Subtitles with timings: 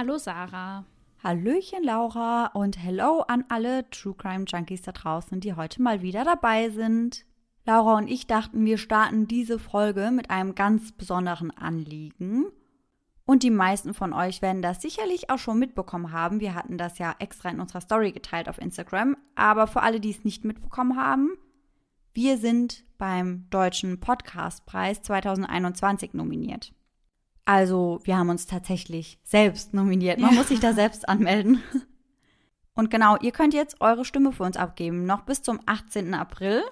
[0.00, 0.86] Hallo Sarah.
[1.22, 6.24] Hallöchen Laura und hello an alle True Crime Junkies da draußen, die heute mal wieder
[6.24, 7.26] dabei sind.
[7.66, 12.46] Laura und ich dachten, wir starten diese Folge mit einem ganz besonderen Anliegen.
[13.26, 16.40] Und die meisten von euch werden das sicherlich auch schon mitbekommen haben.
[16.40, 19.18] Wir hatten das ja extra in unserer Story geteilt auf Instagram.
[19.34, 21.36] Aber für alle, die es nicht mitbekommen haben,
[22.14, 26.72] wir sind beim Deutschen Podcastpreis 2021 nominiert.
[27.50, 30.20] Also, wir haben uns tatsächlich selbst nominiert.
[30.20, 30.36] Man ja.
[30.36, 31.60] muss sich da selbst anmelden.
[32.76, 36.14] Und genau, ihr könnt jetzt eure Stimme für uns abgeben, noch bis zum 18.
[36.14, 36.62] April.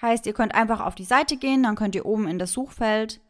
[0.00, 3.20] Heißt, ihr könnt einfach auf die Seite gehen, dann könnt ihr oben in das Suchfeld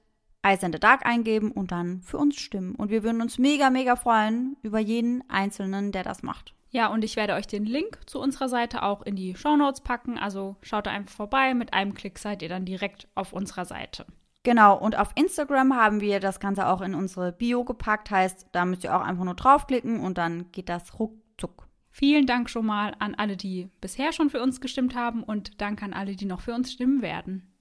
[0.46, 2.76] Ice in the Dark eingeben und dann für uns stimmen.
[2.76, 6.54] Und wir würden uns mega, mega freuen über jeden Einzelnen, der das macht.
[6.70, 9.80] Ja, und ich werde euch den Link zu unserer Seite auch in die Show Notes
[9.80, 10.18] packen.
[10.18, 11.52] Also schaut da einfach vorbei.
[11.52, 14.06] Mit einem Klick seid ihr dann direkt auf unserer Seite.
[14.44, 18.10] Genau, und auf Instagram haben wir das Ganze auch in unsere Bio gepackt.
[18.10, 21.68] Heißt, da müsst ihr auch einfach nur draufklicken und dann geht das ruckzuck.
[21.90, 25.82] Vielen Dank schon mal an alle, die bisher schon für uns gestimmt haben und Dank
[25.82, 27.52] an alle, die noch für uns stimmen werden.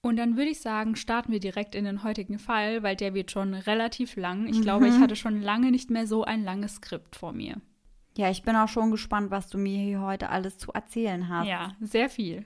[0.00, 3.30] Und dann würde ich sagen, starten wir direkt in den heutigen Fall, weil der wird
[3.30, 4.46] schon relativ lang.
[4.48, 4.62] Ich mhm.
[4.62, 7.60] glaube, ich hatte schon lange nicht mehr so ein langes Skript vor mir.
[8.16, 11.48] Ja, ich bin auch schon gespannt, was du mir hier heute alles zu erzählen hast.
[11.48, 12.44] Ja, sehr viel.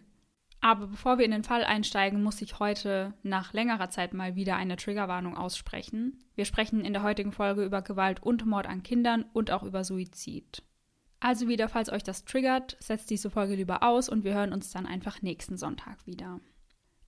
[0.60, 4.56] Aber bevor wir in den Fall einsteigen, muss ich heute nach längerer Zeit mal wieder
[4.56, 6.18] eine Triggerwarnung aussprechen.
[6.34, 9.84] Wir sprechen in der heutigen Folge über Gewalt und Mord an Kindern und auch über
[9.84, 10.62] Suizid.
[11.20, 14.70] Also wieder, falls euch das triggert, setzt diese Folge lieber aus und wir hören uns
[14.70, 16.40] dann einfach nächsten Sonntag wieder.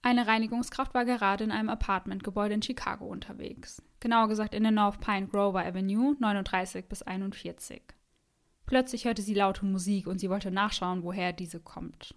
[0.01, 3.83] Eine Reinigungskraft war gerade in einem Apartmentgebäude in Chicago unterwegs.
[3.99, 7.81] Genauer gesagt in der North Pine Grover Avenue 39 bis 41.
[8.65, 12.15] Plötzlich hörte sie laute Musik und sie wollte nachschauen, woher diese kommt.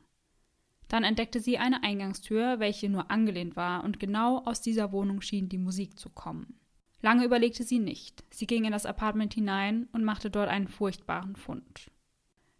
[0.89, 5.49] Dann entdeckte sie eine Eingangstür, welche nur angelehnt war, und genau aus dieser Wohnung schien
[5.49, 6.61] die Musik zu kommen.
[7.01, 8.25] Lange überlegte sie nicht.
[8.31, 11.91] Sie ging in das Apartment hinein und machte dort einen furchtbaren Fund.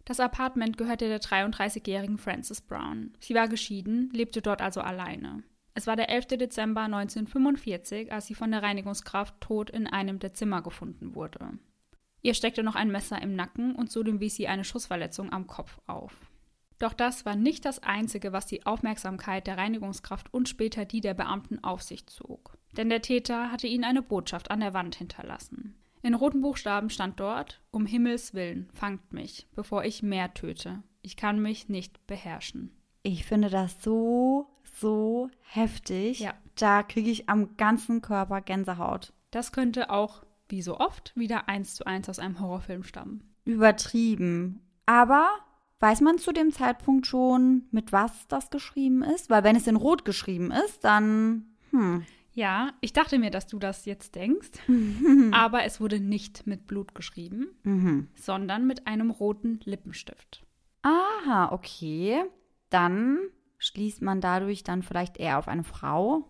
[0.05, 3.13] Das Apartment gehörte der 33-jährigen Frances Brown.
[3.19, 5.43] Sie war geschieden, lebte dort also alleine.
[5.73, 6.27] Es war der 11.
[6.37, 11.57] Dezember 1945, als sie von der Reinigungskraft tot in einem der Zimmer gefunden wurde.
[12.21, 15.79] Ihr steckte noch ein Messer im Nacken und zudem wies sie eine Schussverletzung am Kopf
[15.87, 16.15] auf.
[16.79, 21.13] Doch das war nicht das Einzige, was die Aufmerksamkeit der Reinigungskraft und später die der
[21.13, 22.57] Beamten auf sich zog.
[22.75, 25.75] Denn der Täter hatte ihnen eine Botschaft an der Wand hinterlassen.
[26.01, 30.83] In roten Buchstaben stand dort: Um Himmels Willen, fangt mich, bevor ich mehr töte.
[31.01, 32.71] Ich kann mich nicht beherrschen.
[33.03, 34.47] Ich finde das so,
[34.79, 36.19] so heftig.
[36.19, 36.33] Ja.
[36.55, 39.13] Da kriege ich am ganzen Körper Gänsehaut.
[39.31, 43.33] Das könnte auch, wie so oft, wieder eins zu eins aus einem Horrorfilm stammen.
[43.45, 44.61] Übertrieben.
[44.85, 45.29] Aber
[45.79, 49.29] Weiß man zu dem Zeitpunkt schon, mit was das geschrieben ist?
[49.29, 51.55] Weil wenn es in Rot geschrieben ist, dann.
[51.71, 52.05] Hm.
[52.31, 54.51] Ja, ich dachte mir, dass du das jetzt denkst.
[55.31, 58.09] aber es wurde nicht mit Blut geschrieben, mhm.
[58.15, 60.45] sondern mit einem roten Lippenstift.
[60.81, 62.23] Aha, okay.
[62.69, 63.19] Dann
[63.57, 66.29] schließt man dadurch dann vielleicht eher auf eine Frau.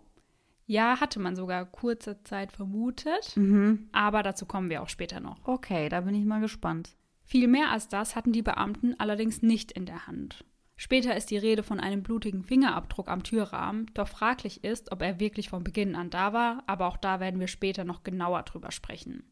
[0.68, 3.36] Ja, hatte man sogar kurze Zeit vermutet.
[3.36, 3.90] Mhm.
[3.92, 5.40] Aber dazu kommen wir auch später noch.
[5.48, 6.96] Okay, da bin ich mal gespannt.
[7.26, 10.46] Viel mehr als das hatten die Beamten allerdings nicht in der Hand.
[10.78, 15.20] Später ist die Rede von einem blutigen Fingerabdruck am Türrahmen, doch fraglich ist, ob er
[15.20, 18.72] wirklich von Beginn an da war, aber auch da werden wir später noch genauer drüber
[18.72, 19.24] sprechen.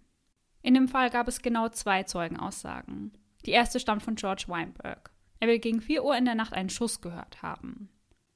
[0.61, 3.11] In dem Fall gab es genau zwei Zeugenaussagen.
[3.45, 5.11] Die erste stammt von George Weinberg.
[5.39, 7.89] Er will gegen 4 Uhr in der Nacht einen Schuss gehört haben.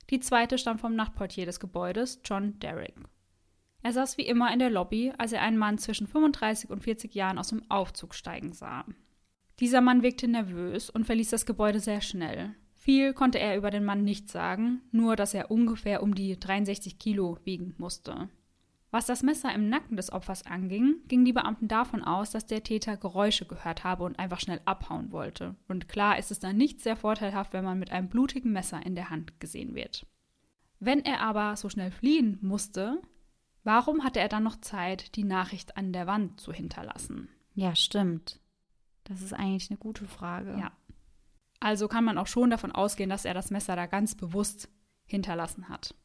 [0.10, 2.96] Die zweite stammt vom Nachtportier des Gebäudes, John Derrick.
[3.82, 7.16] Er saß wie immer in der Lobby, als er einen Mann zwischen 35 und 40
[7.16, 8.84] Jahren aus dem Aufzug steigen sah.
[9.60, 12.56] Dieser Mann wirkte nervös und verließ das Gebäude sehr schnell.
[12.76, 17.00] Viel konnte er über den Mann nicht sagen, nur dass er ungefähr um die 63
[17.00, 18.30] Kilo wiegen musste.
[18.92, 22.64] Was das Messer im Nacken des Opfers anging, gingen die Beamten davon aus, dass der
[22.64, 25.56] Täter Geräusche gehört habe und einfach schnell abhauen wollte.
[25.68, 28.96] Und klar ist es dann nicht sehr vorteilhaft, wenn man mit einem blutigen Messer in
[28.96, 30.06] der Hand gesehen wird.
[30.80, 33.02] Wenn er aber so schnell fliehen musste,
[33.64, 37.28] warum hatte er dann noch Zeit, die Nachricht an der Wand zu hinterlassen?
[37.56, 38.40] Ja, stimmt.
[39.08, 40.58] Das ist eigentlich eine gute Frage.
[40.60, 40.72] Ja.
[41.60, 44.70] Also kann man auch schon davon ausgehen, dass er das Messer da ganz bewusst
[45.06, 45.96] hinterlassen hat.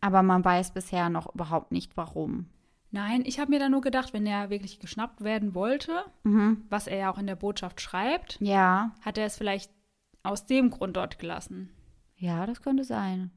[0.00, 2.46] Aber man weiß bisher noch überhaupt nicht, warum.
[2.90, 6.64] Nein, ich habe mir da nur gedacht, wenn er wirklich geschnappt werden wollte, mhm.
[6.68, 8.92] was er ja auch in der Botschaft schreibt, ja.
[9.00, 9.72] hat er es vielleicht
[10.22, 11.70] aus dem Grund dort gelassen.
[12.16, 13.30] Ja, das könnte sein.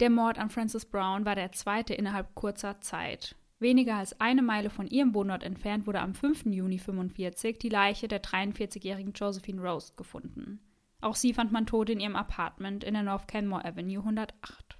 [0.00, 3.36] Der Mord an Francis Brown war der zweite innerhalb kurzer Zeit.
[3.62, 6.46] Weniger als eine Meile von ihrem Wohnort entfernt wurde am 5.
[6.46, 10.60] Juni 1945 die Leiche der 43-jährigen Josephine Rose gefunden.
[11.00, 14.76] Auch sie fand man tot in ihrem Apartment in der North Kenmore Avenue 108.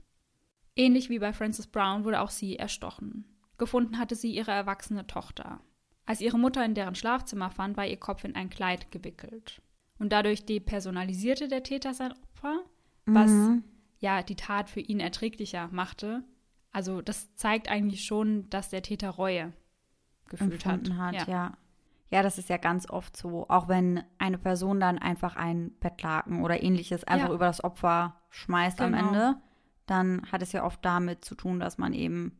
[0.76, 3.24] Ähnlich wie bei Frances Brown wurde auch sie erstochen.
[3.58, 5.60] Gefunden hatte sie ihre erwachsene Tochter.
[6.04, 9.62] Als ihre Mutter in deren Schlafzimmer fand, war ihr Kopf in ein Kleid gewickelt.
[9.98, 12.64] Und dadurch depersonalisierte der Täter sein Opfer,
[13.06, 13.64] was Mhm.
[14.00, 16.24] ja die Tat für ihn erträglicher machte.
[16.72, 19.52] Also das zeigt eigentlich schon, dass der Täter Reue
[20.28, 20.90] gefühlt hat.
[20.96, 21.28] hat.
[21.28, 21.52] Ja.
[22.10, 22.22] ja.
[22.22, 23.46] das ist ja ganz oft so.
[23.48, 27.34] Auch wenn eine Person dann einfach ein Bettlaken oder ähnliches einfach Ja.
[27.34, 29.06] über das Opfer schmeißt am Genau.
[29.08, 29.36] Ende,
[29.86, 32.38] dann hat es ja oft damit zu tun, dass man eben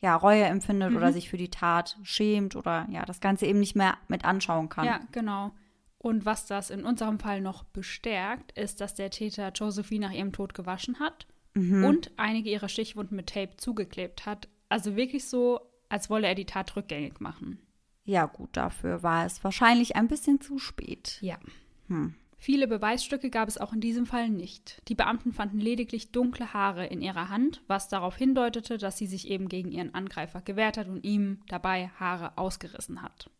[0.00, 1.12] ja Reue empfindet oder Mhm.
[1.12, 4.86] sich für die Tat schämt oder ja das Ganze eben nicht mehr mit anschauen kann.
[4.86, 5.52] Ja, genau.
[5.98, 10.32] Und was das in unserem Fall noch bestärkt, ist, dass der Täter Josephine nach ihrem
[10.32, 11.26] Tod gewaschen hat
[11.58, 11.84] Mhm.
[11.84, 14.48] und einige ihrer Stichwunden mit Tape zugeklebt hat.
[14.68, 17.58] Also wirklich so, als wolle er die Tat rückgängig machen.
[18.04, 21.18] Ja, gut, dafür war es wahrscheinlich ein bisschen zu spät.
[21.20, 21.38] Ja.
[21.88, 22.14] Hm.
[22.40, 24.80] Viele Beweisstücke gab es auch in diesem Fall nicht.
[24.88, 29.28] Die Beamten fanden lediglich dunkle Haare in ihrer Hand, was darauf hindeutete, dass sie sich
[29.28, 33.30] eben gegen ihren Angreifer gewehrt hat und ihm dabei Haare ausgerissen hat.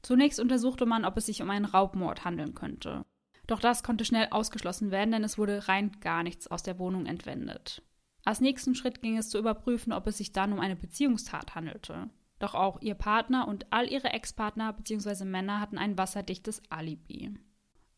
[0.00, 3.04] Zunächst untersuchte man, ob es sich um einen Raubmord handeln könnte.
[3.46, 7.06] Doch das konnte schnell ausgeschlossen werden, denn es wurde rein gar nichts aus der Wohnung
[7.06, 7.82] entwendet.
[8.24, 12.10] Als nächsten Schritt ging es zu überprüfen, ob es sich dann um eine Beziehungstat handelte.
[12.38, 15.24] Doch auch ihr Partner und all ihre Ex-Partner bzw.
[15.24, 17.34] Männer hatten ein wasserdichtes Alibi.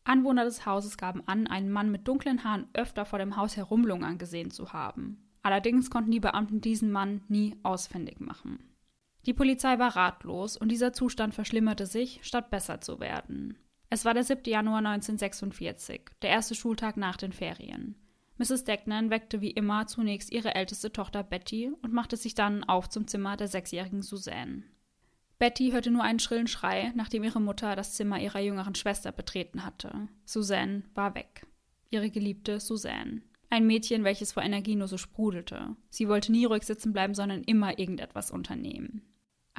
[0.03, 4.17] Anwohner des Hauses gaben an, einen Mann mit dunklen Haaren öfter vor dem Haus herumlungern
[4.17, 5.29] gesehen zu haben.
[5.41, 8.59] Allerdings konnten die Beamten diesen Mann nie ausfindig machen.
[9.25, 13.57] Die Polizei war ratlos und dieser Zustand verschlimmerte sich, statt besser zu werden.
[13.91, 14.43] Es war der 7.
[14.45, 17.95] Januar 1946, der erste Schultag nach den Ferien.
[18.37, 18.63] Mrs.
[18.63, 23.07] Decknan weckte wie immer zunächst ihre älteste Tochter Betty und machte sich dann auf zum
[23.07, 24.63] Zimmer der sechsjährigen Suzanne.
[25.39, 29.65] Betty hörte nur einen schrillen Schrei, nachdem ihre Mutter das Zimmer ihrer jüngeren Schwester betreten
[29.65, 30.07] hatte.
[30.23, 31.47] Suzanne war weg.
[31.89, 33.23] Ihre geliebte Suzanne.
[33.49, 35.75] Ein Mädchen, welches vor Energie nur so sprudelte.
[35.89, 39.01] Sie wollte nie ruhig sitzen bleiben, sondern immer irgendetwas unternehmen.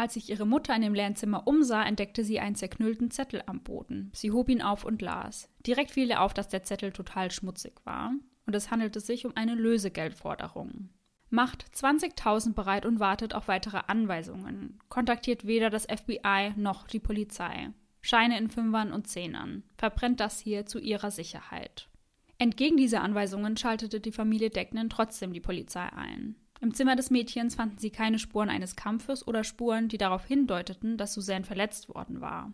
[0.01, 3.61] Als sich ihre Mutter in dem leeren Zimmer umsah, entdeckte sie einen zerknüllten Zettel am
[3.61, 4.11] Boden.
[4.15, 5.51] Sie hob ihn auf und las.
[5.67, 8.15] Direkt fiel ihr auf, dass der Zettel total schmutzig war.
[8.47, 10.89] Und es handelte sich um eine Lösegeldforderung.
[11.29, 14.79] Macht 20.000 bereit und wartet auf weitere Anweisungen.
[14.89, 17.69] Kontaktiert weder das FBI noch die Polizei.
[18.01, 19.65] Scheine in Fünfern und Zehnern.
[19.77, 21.91] Verbrennt das hier zu ihrer Sicherheit.
[22.39, 26.37] Entgegen dieser Anweisungen schaltete die Familie Decknen trotzdem die Polizei ein.
[26.61, 30.99] Im Zimmer des Mädchens fanden sie keine Spuren eines Kampfes oder Spuren, die darauf hindeuteten,
[30.99, 32.53] dass Suzanne verletzt worden war.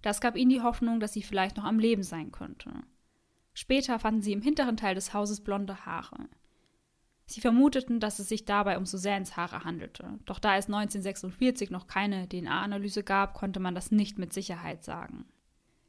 [0.00, 2.70] Das gab ihnen die Hoffnung, dass sie vielleicht noch am Leben sein könnte.
[3.54, 6.28] Später fanden sie im hinteren Teil des Hauses blonde Haare.
[7.26, 11.86] Sie vermuteten, dass es sich dabei um Suzannes Haare handelte, doch da es 1946 noch
[11.86, 15.24] keine DNA-Analyse gab, konnte man das nicht mit Sicherheit sagen.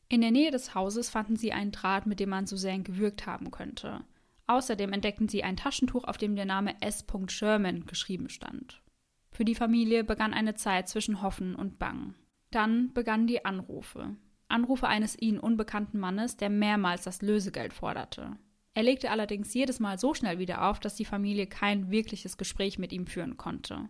[0.10, 3.52] In der Nähe des Hauses fanden sie einen Draht, mit dem man Suzanne gewürgt haben
[3.52, 4.04] könnte.
[4.48, 7.06] Außerdem entdeckten sie ein Taschentuch, auf dem der Name S.
[7.28, 8.82] Sherman geschrieben stand.
[9.32, 12.16] Für die Familie begann eine Zeit zwischen Hoffen und Bang.
[12.52, 14.16] Dann begannen die Anrufe.
[14.48, 18.38] Anrufe eines ihnen unbekannten Mannes, der mehrmals das Lösegeld forderte.
[18.76, 22.78] Er legte allerdings jedes Mal so schnell wieder auf, dass die Familie kein wirkliches Gespräch
[22.78, 23.90] mit ihm führen konnte.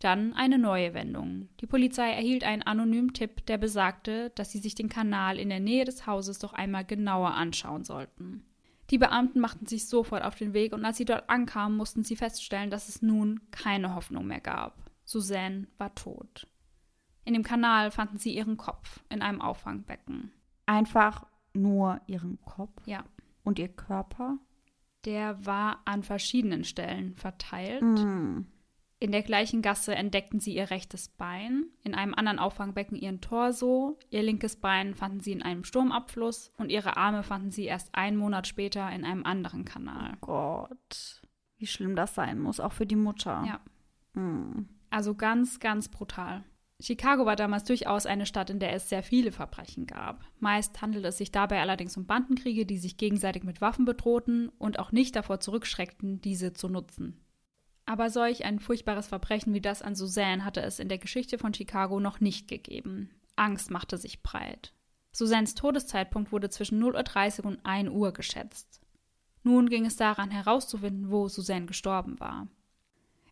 [0.00, 1.48] Dann eine neue Wendung.
[1.60, 5.60] Die Polizei erhielt einen anonymen Tipp, der besagte, dass sie sich den Kanal in der
[5.60, 8.44] Nähe des Hauses doch einmal genauer anschauen sollten.
[8.90, 12.16] Die Beamten machten sich sofort auf den Weg und als sie dort ankamen, mussten sie
[12.16, 14.76] feststellen, dass es nun keine Hoffnung mehr gab.
[15.04, 16.46] Suzanne war tot.
[17.24, 20.32] In dem Kanal fanden sie ihren Kopf in einem Auffangbecken.
[20.66, 23.04] Einfach nur ihren Kopf Ja,
[23.44, 24.38] und ihr Körper.
[25.04, 27.82] der war an verschiedenen Stellen verteilt.
[27.82, 28.46] Mm.
[29.02, 33.98] In der gleichen Gasse entdeckten sie ihr rechtes Bein, in einem anderen Auffangbecken ihren Torso,
[34.10, 38.16] ihr linkes Bein fanden sie in einem Sturmabfluss und ihre Arme fanden sie erst einen
[38.16, 40.12] Monat später in einem anderen Kanal.
[40.20, 41.20] Gott,
[41.56, 43.44] wie schlimm das sein muss, auch für die Mutter.
[43.44, 44.20] Ja.
[44.20, 44.68] Mm.
[44.90, 46.44] Also ganz, ganz brutal.
[46.80, 50.24] Chicago war damals durchaus eine Stadt, in der es sehr viele Verbrechen gab.
[50.38, 54.78] Meist handelte es sich dabei allerdings um Bandenkriege, die sich gegenseitig mit Waffen bedrohten und
[54.78, 57.18] auch nicht davor zurückschreckten, diese zu nutzen.
[57.84, 61.52] Aber solch ein furchtbares Verbrechen wie das an Suzanne hatte es in der Geschichte von
[61.52, 63.10] Chicago noch nicht gegeben.
[63.36, 64.72] Angst machte sich breit.
[65.10, 68.80] Suzannes Todeszeitpunkt wurde zwischen 0.30 Uhr und 1 Uhr geschätzt.
[69.42, 72.48] Nun ging es daran herauszufinden, wo Suzanne gestorben war.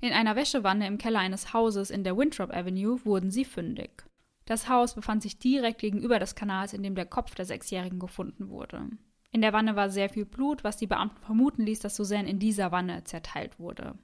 [0.00, 4.04] In einer Wäschewanne im Keller eines Hauses in der Winthrop Avenue wurden sie fündig.
[4.46, 8.48] Das Haus befand sich direkt gegenüber des Kanals, in dem der Kopf der Sechsjährigen gefunden
[8.48, 8.88] wurde.
[9.30, 12.40] In der Wanne war sehr viel Blut, was die Beamten vermuten ließ, dass Suzanne in
[12.40, 13.94] dieser Wanne zerteilt wurde.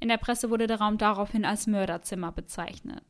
[0.00, 3.04] In der Presse wurde der Raum daraufhin als Mörderzimmer bezeichnet.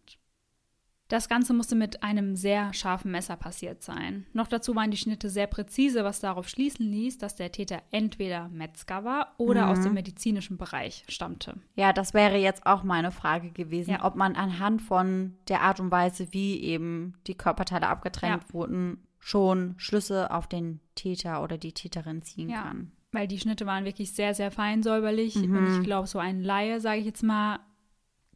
[1.09, 4.27] Das Ganze musste mit einem sehr scharfen Messer passiert sein.
[4.33, 8.49] Noch dazu waren die Schnitte sehr präzise, was darauf schließen ließ, dass der Täter entweder
[8.49, 9.71] Metzger war oder Mhm.
[9.73, 11.55] aus dem medizinischen Bereich stammte.
[11.75, 14.05] Ja, das wäre jetzt auch meine Frage gewesen, Ja.
[14.05, 18.53] ob man anhand von der Art und Weise, wie eben die Körperteile abgetrennt Ja.
[18.55, 22.63] wurden, schon Schlüsse auf den Täter oder die Täterin ziehen Ja.
[22.63, 22.93] kann.
[23.13, 25.35] Weil die Schnitte waren wirklich sehr, sehr fein säuberlich.
[25.37, 25.57] Mhm.
[25.57, 27.59] Und ich glaube, so ein Laie, sage ich jetzt mal,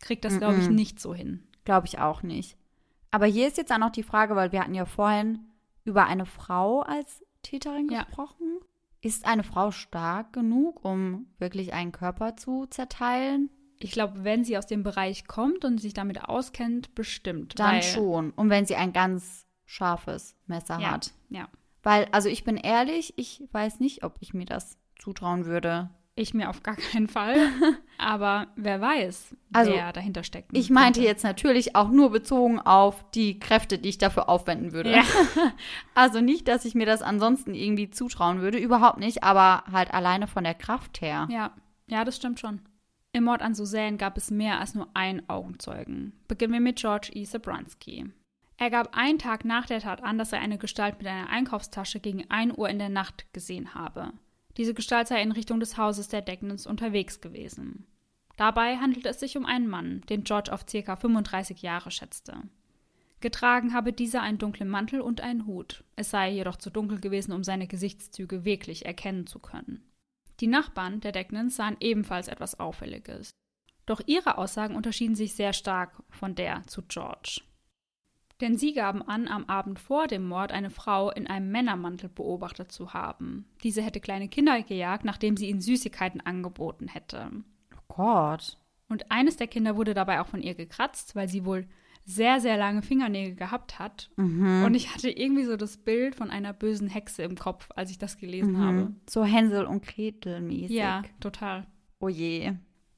[0.00, 0.74] kriegt das, glaube ich, Mhm.
[0.74, 1.44] nicht so hin.
[1.64, 2.56] Glaube ich auch nicht.
[3.10, 5.38] Aber hier ist jetzt auch noch die Frage, weil wir hatten ja vorhin
[5.84, 8.02] über eine Frau als Täterin Ja.
[8.02, 8.58] gesprochen.
[9.00, 13.50] Ist eine Frau stark genug, um wirklich einen Körper zu zerteilen?
[13.78, 17.58] Ich glaube, wenn sie aus dem Bereich kommt und sich damit auskennt, bestimmt.
[17.58, 18.30] Dann schon.
[18.30, 21.12] Und wenn sie ein ganz scharfes Messer Ja, hat.
[21.28, 21.48] ja.
[21.84, 25.90] Weil, also ich bin ehrlich, ich weiß nicht, ob ich mir das zutrauen würde.
[26.16, 27.36] Ich mir auf gar keinen Fall.
[27.98, 30.56] Aber wer weiß, Also, wer dahinter steckt.
[30.56, 31.08] Ich meinte könnte.
[31.08, 34.92] jetzt natürlich auch nur bezogen auf die Kräfte, die ich dafür aufwenden würde.
[34.92, 35.02] Ja.
[35.96, 40.26] Also nicht, dass ich mir das ansonsten irgendwie zutrauen würde, überhaupt nicht, aber halt alleine
[40.26, 41.28] von der Kraft her.
[41.30, 41.52] Ja,
[41.86, 42.60] ja, das stimmt schon.
[43.12, 46.12] Im Mord an Suzanne gab es mehr als nur einen Augenzeugen.
[46.26, 47.24] Beginnen wir mit George E.
[47.24, 48.06] Sabranski.
[48.56, 52.00] Er gab einen Tag nach der Tat an, dass er eine Gestalt mit einer Einkaufstasche
[52.00, 54.12] gegen 1 Uhr in der Nacht gesehen habe.
[54.56, 57.87] Diese Gestalt sei in Richtung des Hauses der Decknans unterwegs gewesen.
[58.37, 60.96] Dabei handelte es sich um einen Mann, den George auf ca.
[60.96, 62.42] 35 Jahre schätzte.
[63.20, 65.82] Getragen habe dieser einen dunklen Mantel und einen Hut.
[65.96, 69.82] Es sei jedoch zu dunkel gewesen, um seine Gesichtszüge wirklich erkennen zu können.
[70.40, 73.30] Die Nachbarn der Decknans sahen ebenfalls etwas Auffälliges.
[73.87, 77.40] Doch ihre Aussagen unterschieden sich sehr stark von der zu George.
[78.40, 82.72] Denn sie gaben an, am Abend vor dem Mord eine Frau in einem Männermantel beobachtet
[82.72, 83.46] zu haben.
[83.62, 87.30] Diese hätte kleine Kinder gejagt, nachdem sie ihnen Süßigkeiten angeboten hätte.
[87.74, 88.58] Oh Gott.
[88.88, 91.66] Und eines der Kinder wurde dabei auch von ihr gekratzt, weil sie wohl
[92.04, 94.10] sehr, sehr lange Fingernägel gehabt hat.
[94.16, 94.64] Mhm.
[94.64, 97.98] Und ich hatte irgendwie so das Bild von einer bösen Hexe im Kopf, als ich
[97.98, 98.76] das gelesen habe.
[98.76, 98.96] Mhm.
[99.08, 100.76] So Hänsel und Gretel mäßig.
[100.76, 101.66] Ja, total.
[102.00, 102.52] Oh je.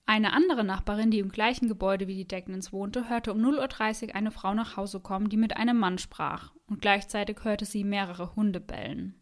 [0.08, 4.14] Eine andere Nachbarin, die im gleichen Gebäude wie die Decknans wohnte, hörte um 0.30 Uhr
[4.14, 8.36] eine Frau nach Hause kommen, die mit einem Mann sprach, und gleichzeitig hörte sie mehrere
[8.36, 9.16] Hunde bellen.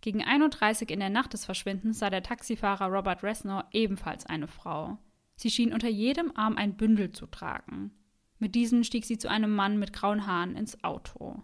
[0.00, 4.46] Gegen 1.30 Uhr in der Nacht des Verschwindens sah der Taxifahrer Robert Resnor ebenfalls eine
[4.46, 4.98] Frau.
[5.34, 7.90] Sie schien unter jedem Arm ein Bündel zu tragen.
[8.38, 11.42] Mit diesen stieg sie zu einem Mann mit grauen Haaren ins Auto.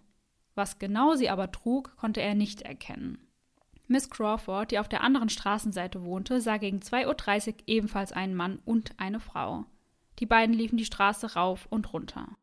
[0.53, 3.24] Was genau sie aber trug, konnte er nicht erkennen.
[3.87, 8.59] Miss Crawford, die auf der anderen Straßenseite wohnte, sah gegen 2.30 Uhr ebenfalls einen Mann
[8.65, 9.65] und eine Frau.
[10.19, 12.35] Die beiden liefen die Straße rauf und runter.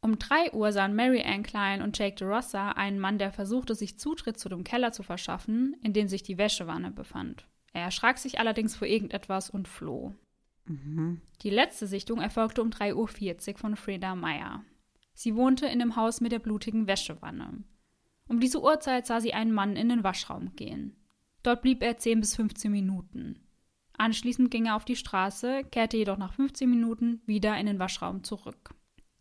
[0.00, 3.98] Um 3 Uhr sahen Mary Ann Klein und Jake DeRossa einen Mann, der versuchte, sich
[3.98, 7.46] Zutritt zu dem Keller zu verschaffen, in dem sich die Wäschewanne befand.
[7.72, 10.14] Er erschrak sich allerdings vor irgendetwas und floh.
[10.66, 11.20] Mhm.
[11.42, 14.64] Die letzte Sichtung erfolgte um 3.40 Uhr von Freda Meyer.
[15.14, 17.64] Sie wohnte in dem Haus mit der blutigen Wäschewanne.
[18.28, 20.96] Um diese Uhrzeit sah sie einen Mann in den Waschraum gehen.
[21.42, 23.40] Dort blieb er 10 bis 15 Minuten.
[23.96, 28.22] Anschließend ging er auf die Straße, kehrte jedoch nach 15 Minuten wieder in den Waschraum
[28.22, 28.74] zurück.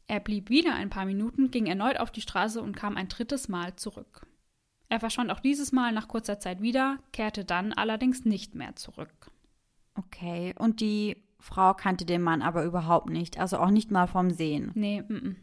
[0.07, 3.49] Er blieb wieder ein paar Minuten, ging erneut auf die Straße und kam ein drittes
[3.49, 4.25] Mal zurück.
[4.89, 9.31] Er verschwand auch dieses Mal nach kurzer Zeit wieder, kehrte dann allerdings nicht mehr zurück.
[9.95, 10.53] Okay.
[10.57, 13.39] Und die Frau kannte den Mann aber überhaupt nicht.
[13.39, 14.71] Also auch nicht mal vom Sehen.
[14.75, 15.35] Nee, mm -mm.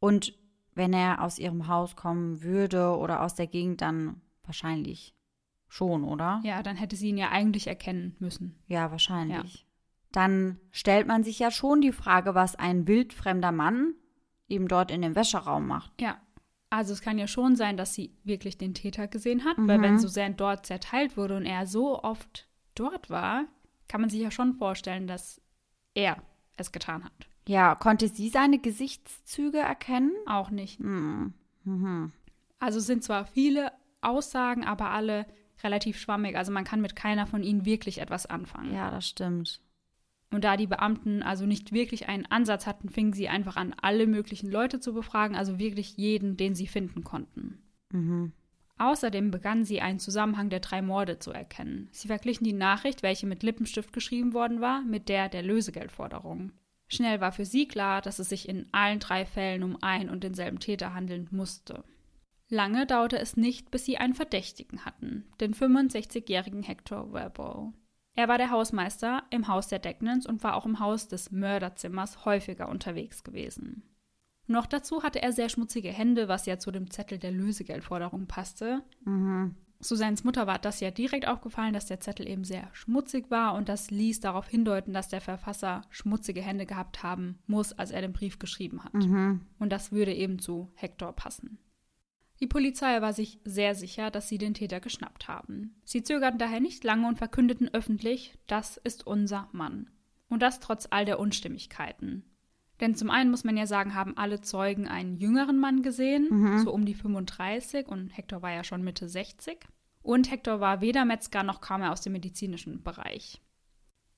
[0.00, 0.34] Und
[0.74, 5.14] wenn er aus ihrem Haus kommen würde oder aus der Gegend, dann wahrscheinlich
[5.68, 6.40] schon, oder?
[6.44, 8.56] ja, dann hätte sie ihn ja eigentlich erkennen müssen.
[8.68, 9.66] Ja, wahrscheinlich.
[10.12, 13.94] Dann stellt man sich ja schon die Frage, was ein wildfremder Mann
[14.48, 16.00] eben dort in dem Wäscheraum macht.
[16.00, 16.18] Ja.
[16.70, 19.82] Also es kann ja schon sein, dass sie wirklich den Täter gesehen hat, weil Mhm.
[19.82, 23.44] wenn Suzanne dort zerteilt wurde und er so oft dort war,
[23.88, 25.40] kann man sich ja schon vorstellen, dass
[25.94, 26.16] er
[26.56, 27.12] es getan hat.
[27.46, 30.12] Ja, konnte sie seine Gesichtszüge erkennen?
[30.26, 30.80] Auch nicht.
[30.80, 31.34] Hm.
[31.64, 32.12] Mhm.
[32.58, 35.26] Also sind zwar viele Aussagen, aber alle
[35.62, 36.36] relativ schwammig.
[36.36, 38.74] Also man kann mit keiner von ihnen wirklich etwas anfangen.
[38.74, 39.60] Ja, das stimmt.
[40.30, 44.06] Und da die Beamten also nicht wirklich einen Ansatz hatten, fingen sie einfach an, alle
[44.06, 47.62] möglichen Leute zu befragen, also wirklich jeden, den sie finden konnten.
[47.92, 48.32] Mhm.
[48.76, 51.88] Außerdem begannen sie einen Zusammenhang der drei Morde zu erkennen.
[51.92, 56.50] Sie verglichen die Nachricht, welche mit Lippenstift geschrieben worden war, mit der der Lösegeldforderung.
[56.88, 60.22] Schnell war für sie klar, dass es sich in allen drei Fällen um ein und
[60.22, 61.84] denselben Täter handeln musste.
[62.48, 67.72] Lange dauerte es nicht, bis sie einen Verdächtigen hatten, den 65-jährigen Hector Verbo.
[68.14, 72.24] Er war der Hausmeister im Haus der Decknans und war auch im Haus des Mörderzimmers
[72.24, 73.82] häufiger unterwegs gewesen.
[74.46, 78.82] Noch dazu hatte er sehr schmutzige Hände, was ja zu dem Zettel der Lösegeldforderung passte.
[79.04, 79.56] Mhm.
[79.84, 83.68] Susannes Mutter war das ja direkt aufgefallen, dass der Zettel eben sehr schmutzig war und
[83.68, 88.12] das ließ darauf hindeuten, dass der Verfasser schmutzige Hände gehabt haben muss, als er den
[88.14, 88.94] Brief geschrieben hat.
[88.94, 89.42] Mhm.
[89.58, 91.58] Und das würde eben zu Hector passen.
[92.40, 95.76] Die Polizei war sich sehr sicher, dass sie den Täter geschnappt haben.
[95.84, 99.90] Sie zögerten daher nicht lange und verkündeten öffentlich, das ist unser Mann.
[100.28, 102.24] Und das trotz all der Unstimmigkeiten.
[102.80, 106.58] Denn zum einen muss man ja sagen, haben alle Zeugen einen jüngeren Mann gesehen, Mhm.
[106.64, 109.58] so um die 35 und Hector war ja schon Mitte 60.
[110.04, 113.40] Und Hector war weder Metzger noch kam er aus dem medizinischen Bereich.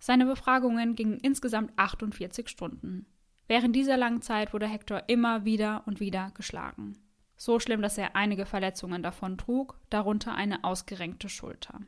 [0.01, 3.07] Seine Befragungen gingen insgesamt 48 Stunden.
[3.47, 6.99] Während dieser langen Zeit wurde Hector immer wieder und wieder geschlagen.
[7.37, 11.81] So schlimm, dass er einige Verletzungen davon trug, darunter eine ausgerenkte Schulter.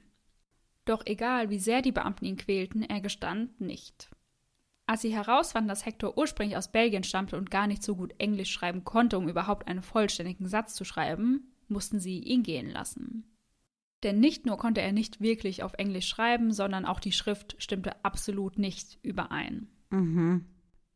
[0.84, 4.10] Doch egal, wie sehr die Beamten ihn quälten, er gestand nicht.
[4.86, 8.52] Als sie herausfanden, dass Hector ursprünglich aus Belgien stammte und gar nicht so gut Englisch
[8.52, 13.24] schreiben konnte, um überhaupt einen vollständigen Satz zu schreiben, mussten sie ihn gehen lassen.
[14.02, 18.04] Denn nicht nur konnte er nicht wirklich auf Englisch schreiben, sondern auch die Schrift stimmte
[18.04, 19.68] absolut nicht überein.
[19.90, 20.44] Mhm.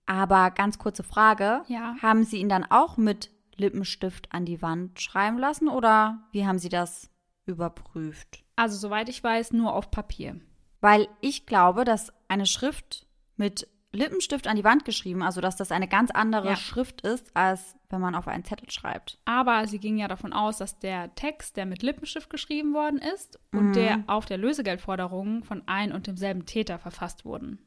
[0.06, 1.62] Aber ganz kurze Frage.
[1.68, 1.97] Ja.
[2.00, 6.59] Haben Sie ihn dann auch mit Lippenstift an die Wand schreiben lassen oder wie haben
[6.59, 7.11] Sie das
[7.47, 8.44] überprüft?
[8.56, 10.40] Also, soweit ich weiß, nur auf Papier.
[10.80, 13.06] Weil ich glaube, dass eine Schrift
[13.37, 16.57] mit Lippenstift an die Wand geschrieben, also dass das eine ganz andere Ja.
[16.57, 19.19] Schrift ist, als wenn man auf einen Zettel schreibt.
[19.27, 23.39] Aber sie ging ja davon aus, dass der Text, der mit Lippenstift geschrieben worden ist,
[23.53, 23.73] und Mhm.
[23.75, 27.59] der auf der Lösegeldforderung von ein und demselben Täter verfasst wurden.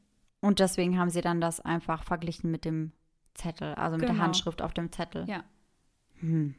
[0.41, 2.91] Und deswegen haben sie dann das einfach verglichen mit dem
[3.35, 4.23] Zettel, also mit der Genau.
[4.23, 5.25] Handschrift auf dem Zettel.
[5.29, 5.43] Ja.
[6.19, 6.55] Hm.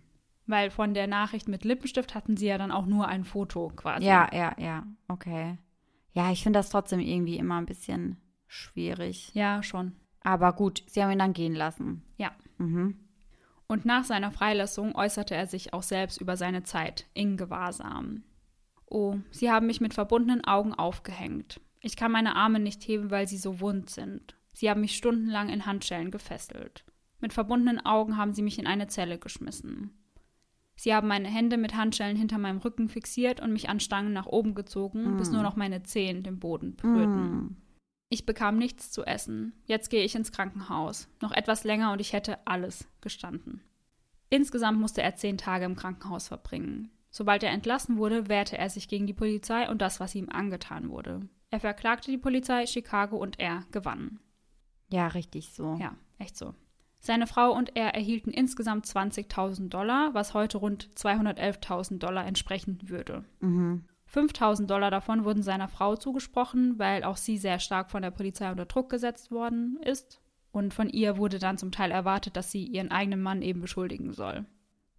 [0.47, 4.07] Weil von der Nachricht mit Lippenstift hatten sie ja dann auch nur ein Foto quasi.
[4.07, 5.59] Ja, ja, ja, okay.
[6.13, 9.31] Ja, ich finde das trotzdem irgendwie immer ein bisschen schwierig.
[9.35, 9.93] Ja, schon.
[10.21, 12.03] Aber gut, sie haben ihn dann gehen lassen.
[12.17, 12.33] Ja.
[12.59, 12.97] Mhm.
[13.69, 18.23] Und nach seiner Freilassung äußerte er sich auch selbst über seine Zeit in Gewahrsam.
[18.89, 21.61] Oh, sie haben mich mit verbundenen Augen aufgehängt.
[21.81, 24.37] Ich kann meine Arme nicht heben, weil sie so wund sind.
[24.53, 26.85] Sie haben mich stundenlang in Handschellen gefesselt.
[27.21, 29.91] Mit verbundenen Augen haben sie mich in eine Zelle geschmissen.
[30.77, 34.27] Sie haben meine Hände mit Handschellen hinter meinem Rücken fixiert und mich an Stangen nach
[34.27, 37.15] oben gezogen, bis nur noch meine Zehen den Boden berührten.
[37.15, 37.57] Hm.
[38.09, 39.53] Ich bekam nichts zu essen.
[39.67, 41.09] Jetzt gehe ich ins Krankenhaus.
[41.21, 43.63] Noch etwas länger und ich hätte alles gestanden.
[44.31, 46.91] Insgesamt musste er zehn Tage im Krankenhaus verbringen.
[47.11, 50.91] Sobald er entlassen wurde, wehrte er sich gegen die Polizei und das, was ihm angetan
[50.91, 51.29] wurde.
[51.51, 54.21] Er verklagte die Polizei, Chicago und er gewann.
[54.91, 55.77] Ja, richtig so.
[55.81, 56.55] Ja, echt so.
[57.01, 63.25] Seine Frau und er erhielten insgesamt 20.000 Dollar, was heute rund 211.000 Dollar entsprechen würde.
[63.41, 63.85] Mhm.
[64.17, 68.51] 5000 Dollar davon wurden seiner Frau zugesprochen, weil auch sie sehr stark von der Polizei
[68.51, 70.23] unter Druck gesetzt worden ist.
[70.53, 74.15] Und von ihr wurde dann zum Teil erwartet, dass sie ihren eigenen Mann eben beschuldigen
[74.15, 74.47] soll.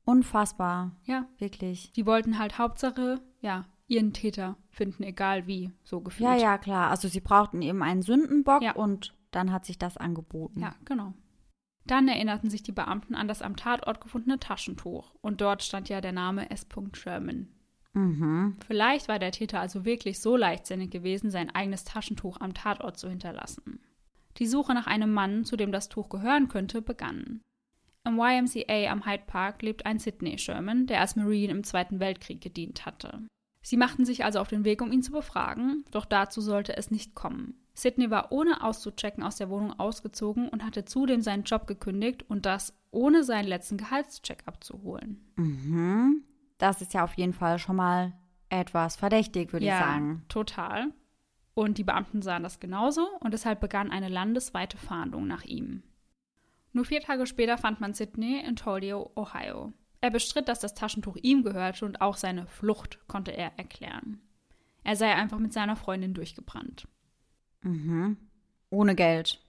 [0.06, 0.92] Unfassbar.
[1.04, 1.92] Ja, Wirklich.
[1.94, 6.30] die wollten halt Hauptsache, ja, ihren Täter finden, egal wie, so gefühlt.
[6.30, 6.92] Ja, ja, klar.
[6.92, 8.74] Also sie brauchten eben einen Sündenbock Ja.
[8.74, 10.60] und dann hat sich das angeboten.
[10.62, 11.14] Ja, genau.
[11.88, 15.16] Dann erinnerten sich die Beamten an das am Tatort gefundene Taschentuch.
[15.22, 16.68] Und dort stand ja der Name S.
[16.94, 17.48] Sherman.
[17.98, 18.58] Mhm.
[18.68, 23.10] Vielleicht war der Täter also wirklich so leichtsinnig gewesen, sein eigenes Taschentuch am Tatort zu
[23.10, 23.80] hinterlassen.
[24.38, 27.42] Die Suche nach einem Mann, zu dem das Tuch gehören könnte, begann.
[28.06, 32.40] Im YMCA am Hyde Park lebt ein Sidney Sherman, der als Marine im Zweiten Weltkrieg
[32.40, 33.24] gedient hatte.
[33.64, 36.92] Sie machten sich also auf den Weg, um ihn zu befragen, doch dazu sollte es
[36.92, 37.56] nicht kommen.
[37.74, 42.46] Sidney war ohne auszuchecken aus der Wohnung ausgezogen und hatte zudem seinen Job gekündigt und
[42.46, 45.26] das ohne seinen letzten Gehaltscheck abzuholen.
[45.36, 46.24] Mhm.
[46.58, 48.14] Das ist ja auf jeden Fall schon mal
[48.50, 50.24] etwas verdächtig, würde ich sagen.
[50.30, 50.94] total.
[51.54, 55.84] Und die Beamten sahen das genauso und deshalb begann eine landesweite Fahndung nach ihm.
[56.72, 59.74] Nur vier Tage später fand man Sidney in Toledo, Ohio.
[60.00, 64.22] Er bestritt, dass das Taschentuch ihm gehörte und auch seine Flucht konnte er erklären.
[64.84, 66.88] Er sei einfach mit seiner Freundin durchgebrannt.
[67.64, 68.18] Mhm.
[68.70, 69.42] Ohne Geld.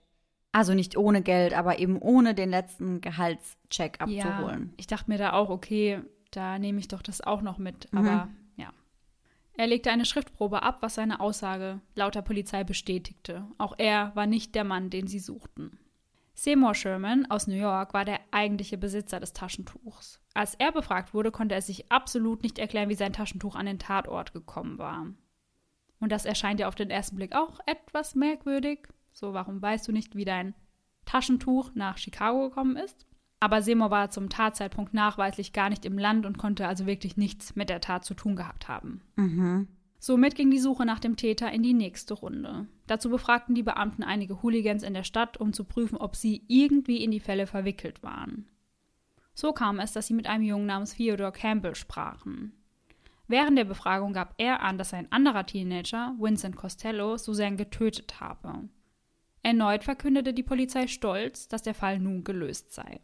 [0.52, 4.68] Also nicht ohne Geld, aber eben ohne den letzten Gehaltscheck abzuholen.
[4.68, 7.88] Ja, ich dachte mir da auch, okay, da nehme ich doch das auch noch mit.
[7.92, 8.72] Aber ja.
[9.54, 13.46] Er legte eine Schriftprobe ab, was seine Aussage laut der Polizei bestätigte.
[13.58, 15.78] Auch er war nicht der Mann, den sie suchten.
[16.34, 20.20] Seymour Sherman aus New York war der eigentliche Besitzer des Taschentuchs.
[20.34, 23.80] Als er befragt wurde, konnte er sich absolut nicht erklären, wie sein Taschentuch an den
[23.80, 25.06] Tatort gekommen war.
[25.98, 28.86] Und das erscheint ja auf den ersten Blick auch etwas merkwürdig.
[29.12, 30.54] So, warum weißt du nicht, wie dein
[31.06, 33.04] Taschentuch nach Chicago gekommen ist?
[33.40, 37.54] Aber Seymour war zum Tatzeitpunkt nachweislich gar nicht im Land und konnte also wirklich nichts
[37.54, 39.00] mit der Tat zu tun gehabt haben.
[39.16, 39.68] Mhm.
[40.00, 42.66] Somit ging die Suche nach dem Täter in die nächste Runde.
[42.86, 47.02] Dazu befragten die Beamten einige Hooligans in der Stadt, um zu prüfen, ob sie irgendwie
[47.02, 48.46] in die Fälle verwickelt waren.
[49.34, 52.52] So kam es, dass sie mit einem Jungen namens Theodore Campbell sprachen.
[53.28, 58.68] Während der Befragung gab er an, dass ein anderer Teenager, Vincent Costello, Suzanne getötet habe.
[59.42, 63.00] Erneut verkündete die Polizei stolz, dass der Fall nun gelöst sei.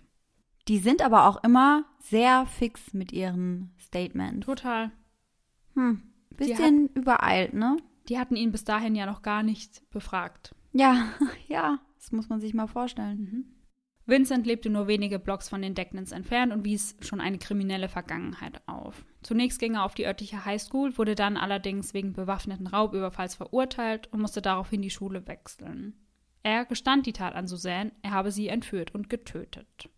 [0.69, 4.47] Die sind aber auch immer sehr fix mit ihren Statements.
[4.47, 4.91] Total.
[5.75, 6.03] Hm,
[6.37, 7.77] bisschen übereilt, ne?
[8.09, 10.55] Die hatten ihn bis dahin ja noch gar nicht befragt.
[10.73, 11.09] Ja,
[11.49, 13.19] ja, das muss man sich mal vorstellen.
[13.19, 13.55] Mhm.
[14.07, 18.61] Vincent lebte nur wenige Blocks von den Decknans entfernt und wies schon eine kriminelle Vergangenheit
[18.69, 19.07] auf.
[19.23, 24.21] Zunächst ging er auf die örtliche Highschool, wurde dann allerdings wegen bewaffneten Raubüberfalls verurteilt und
[24.21, 25.95] musste daraufhin die Schule wechseln.
[26.43, 29.89] Er gestand die Tat an Suzanne, er habe sie entführt und getötet.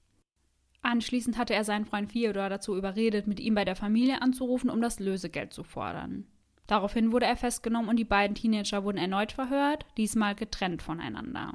[0.87, 4.81] Anschließend hatte er seinen Freund Theodor dazu überredet, mit ihm bei der Familie anzurufen, um
[4.81, 6.29] das Lösegeld zu fordern.
[6.69, 11.55] Daraufhin wurde er festgenommen und die beiden Teenager wurden erneut verhört, diesmal getrennt voneinander.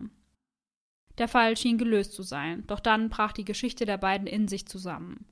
[1.18, 4.68] Der Fall schien gelöst zu sein, doch dann brach die Geschichte der beiden in sich
[4.68, 5.26] zusammen.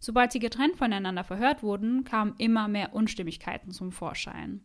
[0.00, 4.64] Sobald sie getrennt voneinander verhört wurden, kamen immer mehr Unstimmigkeiten zum Vorschein.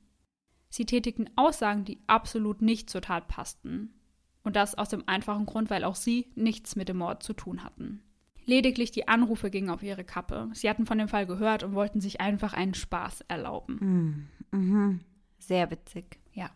[0.69, 3.99] Sie tätigten Aussagen, die absolut nicht zur Tat passten.
[4.43, 7.65] Und das aus dem einfachen Grund, weil auch sie nichts mit dem Mord zu tun
[7.65, 8.01] hatten.
[8.47, 10.49] Lediglich die Anrufe gingen auf ihre Kappe.
[10.53, 14.29] Sie hatten von dem Fall gehört und wollten sich einfach einen Spaß erlauben.
[14.51, 14.99] Mm, mhm.
[15.37, 16.17] Sehr witzig.
[16.31, 16.49] Ja.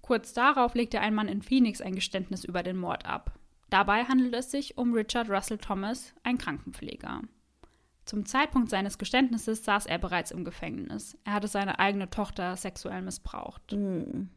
[0.00, 3.36] Kurz darauf legte ein Mann in Phoenix ein Geständnis über den Mord ab.
[3.68, 7.22] Dabei handelt es sich um Richard Russell Thomas, ein Krankenpfleger.
[8.04, 11.18] Zum Zeitpunkt seines Geständnisses saß er bereits im Gefängnis.
[11.24, 13.72] Er hatte seine eigene Tochter sexuell missbraucht.
[13.72, 14.28] Mm.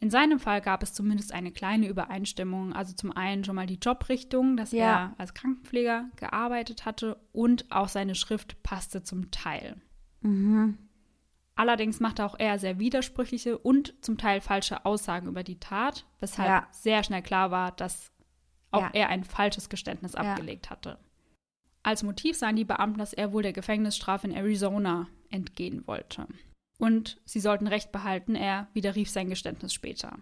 [0.00, 2.72] In seinem Fall gab es zumindest eine kleine Übereinstimmung.
[2.72, 4.84] Also zum einen schon mal die Jobrichtung, dass Ja.
[4.84, 9.80] er als Krankenpfleger gearbeitet hatte und auch seine Schrift passte zum Teil.
[10.20, 10.78] Mhm.
[11.56, 16.48] Allerdings machte auch er sehr widersprüchliche und zum Teil falsche Aussagen über die Tat, weshalb
[16.48, 16.68] Ja.
[16.70, 18.12] sehr schnell klar war, dass
[18.70, 18.90] auch Ja.
[18.92, 20.98] er ein falsches Geständnis abgelegt hatte.
[21.82, 26.28] Als Motiv sahen die Beamten, dass er wohl der Gefängnisstrafe in Arizona entgehen wollte.
[26.78, 30.18] Und sie sollten Recht behalten, er widerrief sein Geständnis später.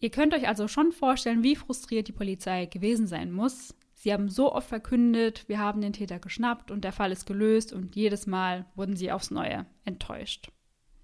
[0.00, 3.74] Ihr könnt euch also schon vorstellen, wie frustriert die Polizei gewesen sein muss.
[3.94, 7.72] Sie haben so oft verkündet, wir haben den Täter geschnappt und der Fall ist gelöst
[7.74, 10.50] und jedes Mal wurden sie aufs Neue enttäuscht.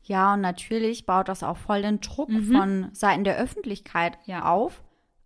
[0.04, 2.52] Ja, und natürlich baut das auch voll den Druck Mhm.
[2.52, 4.46] von Seiten der Öffentlichkeit Ja.
[4.46, 4.82] auf.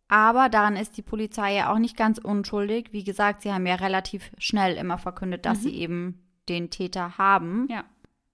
[0.08, 2.88] Aber daran ist die Polizei ja auch nicht ganz unschuldig.
[2.92, 5.62] Wie gesagt, sie haben ja relativ schnell immer verkündet, dass Mhm.
[5.62, 7.68] sie eben den Täter haben.
[7.70, 7.84] Ja.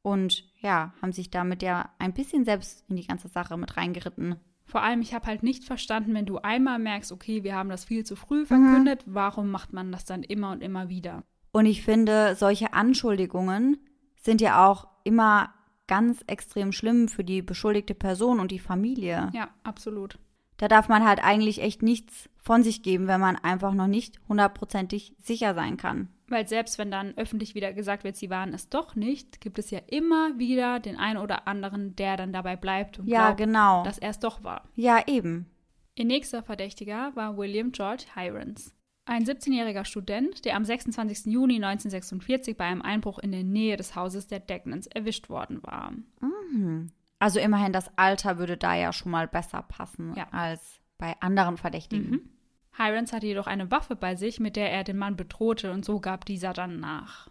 [0.07, 4.37] Und ja, haben sich damit ja ein bisschen selbst in die ganze Sache mit reingeritten.
[4.65, 7.85] Vor allem, ich habe halt nicht verstanden, wenn du einmal merkst, okay, wir haben das
[7.85, 8.47] viel zu früh Mhm.
[8.47, 11.25] verkündet, warum macht man das dann immer und immer wieder?
[11.51, 13.79] Und ich finde, solche Anschuldigungen
[14.23, 15.53] sind ja auch immer
[15.89, 19.31] ganz extrem schlimm für die beschuldigte Person und die Familie.
[19.35, 20.21] Ja, absolut.
[20.59, 24.19] Da darf man halt eigentlich echt nichts von sich geben, wenn man einfach noch nicht
[24.29, 26.09] hundertprozentig sicher sein kann.
[26.29, 29.71] Weil selbst wenn dann öffentlich wieder gesagt wird, sie waren es doch nicht, gibt es
[29.71, 33.85] ja immer wieder den einen oder anderen, der dann dabei bleibt und Ja, glaubt, genau.
[33.85, 34.69] dass er es doch war.
[34.75, 35.47] Ja, eben.
[35.95, 38.73] Ihr nächster Verdächtiger war William George Hirons.
[39.09, 41.27] Ein 17-jähriger Student, der am 26.
[41.33, 45.93] Juni 1946 bei einem Einbruch in der Nähe des Hauses der Degnans erwischt worden war.
[46.21, 46.91] Mhm.
[47.19, 50.29] Also immerhin, das Alter würde da ja schon mal besser passen Ja.
[50.33, 52.11] als bei anderen Verdächtigen.
[52.11, 52.31] Mhm.
[52.77, 55.99] Hirons hatte jedoch eine Waffe bei sich, mit der er den Mann bedrohte und so
[56.01, 57.29] gab dieser dann nach.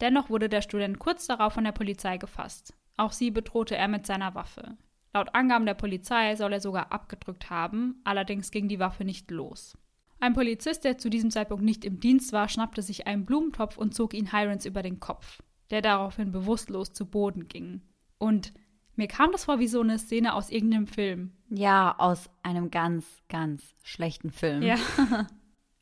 [0.00, 2.74] Dennoch wurde der Student kurz darauf von der Polizei gefasst.
[2.96, 4.76] Auch sie bedrohte er mit seiner Waffe.
[5.12, 9.76] Laut Angaben der Polizei soll er sogar abgedrückt haben, allerdings ging die Waffe nicht los.
[10.18, 13.94] Ein Polizist, der zu diesem Zeitpunkt nicht im Dienst war, schnappte sich einen Blumentopf und
[13.94, 17.82] zog ihn Hirons über den Kopf, der daraufhin bewusstlos zu Boden ging.
[18.18, 18.52] Und
[19.00, 21.32] mir kam das vor wie so eine Szene aus irgendeinem Film.
[21.48, 24.60] Ja, aus einem ganz, ganz schlechten Film.
[24.60, 24.76] Ja.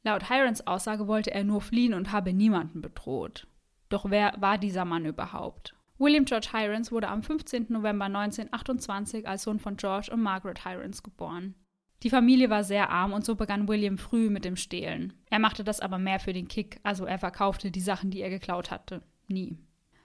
[0.05, 3.49] Laut Hirons Aussage wollte er nur fliehen und habe niemanden bedroht.
[3.89, 5.75] Doch wer war dieser Mann überhaupt?
[5.99, 7.67] William George Hirons wurde am 15.
[7.71, 11.57] November 1928 als Sohn von George und Margaret Hirons geboren.
[12.05, 15.15] Die Familie war sehr arm und so begann William früh mit dem Stehlen.
[15.29, 18.31] Er machte das aber mehr für den Kick, also er verkaufte die Sachen, die er
[18.31, 19.03] geklaut hatte.
[19.27, 19.59] Nie.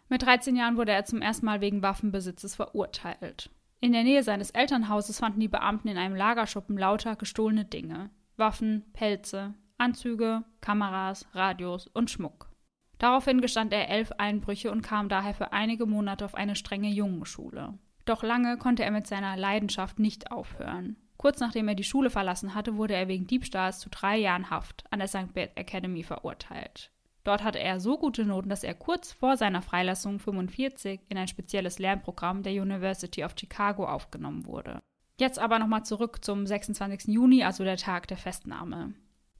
[0.09, 3.49] Mit 13 Jahren wurde er zum ersten Mal wegen Waffenbesitzes verurteilt.
[3.79, 8.09] In der Nähe seines Elternhauses fanden die Beamten in einem Lagerschuppen lauter gestohlene Dinge.
[8.37, 12.49] Waffen, Pelze, Anzüge, Kameras, Radios und Schmuck.
[12.97, 17.77] Daraufhin gestand er elf Einbrüche und kam daher für einige Monate auf eine strenge Jungenschule.
[18.05, 20.95] Doch lange konnte er mit seiner Leidenschaft nicht aufhören.
[21.17, 24.85] Kurz nachdem er die Schule verlassen hatte, wurde er wegen Diebstahls zu drei Jahren Haft
[24.91, 25.33] an der St.
[25.33, 26.92] Bert Academy verurteilt.
[27.23, 31.27] Dort hatte er so gute Noten, dass er kurz vor seiner Freilassung 45 in ein
[31.27, 34.81] spezielles Lernprogramm der University of Chicago aufgenommen wurde.
[35.19, 37.13] Jetzt aber nochmal zurück zum 26.
[37.13, 38.93] Juni, also der Tag der Festnahme.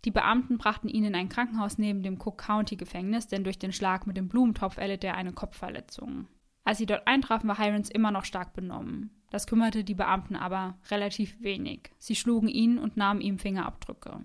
[0.05, 3.71] Die Beamten brachten ihn in ein Krankenhaus neben dem Cook County Gefängnis, denn durch den
[3.71, 6.27] Schlag mit dem Blumentopf erlitt er eine Kopfverletzung.
[6.65, 9.11] Als sie dort eintrafen, war Hirons immer noch stark benommen.
[9.29, 11.91] Das kümmerte die Beamten aber relativ wenig.
[11.97, 14.23] Sie schlugen ihn und nahmen ihm Fingerabdrücke.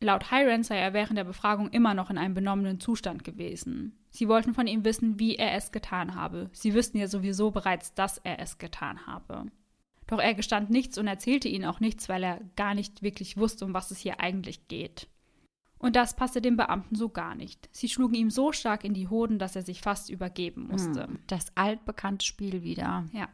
[0.00, 3.98] Laut Hirons sei er während der Befragung immer noch in einem benommenen Zustand gewesen.
[4.10, 6.50] Sie wollten von ihm wissen, wie er es getan habe.
[6.52, 9.46] Sie wüssten ja sowieso bereits, dass er es getan habe.
[10.06, 13.64] Doch er gestand nichts und erzählte ihnen auch nichts, weil er gar nicht wirklich wusste,
[13.64, 15.08] um was es hier eigentlich geht.
[15.78, 17.68] Und das passte dem Beamten so gar nicht.
[17.72, 21.04] Sie schlugen ihm so stark in die Hoden, dass er sich fast übergeben musste.
[21.04, 23.04] Hm, das altbekannte Spiel wieder.
[23.12, 23.28] Ja.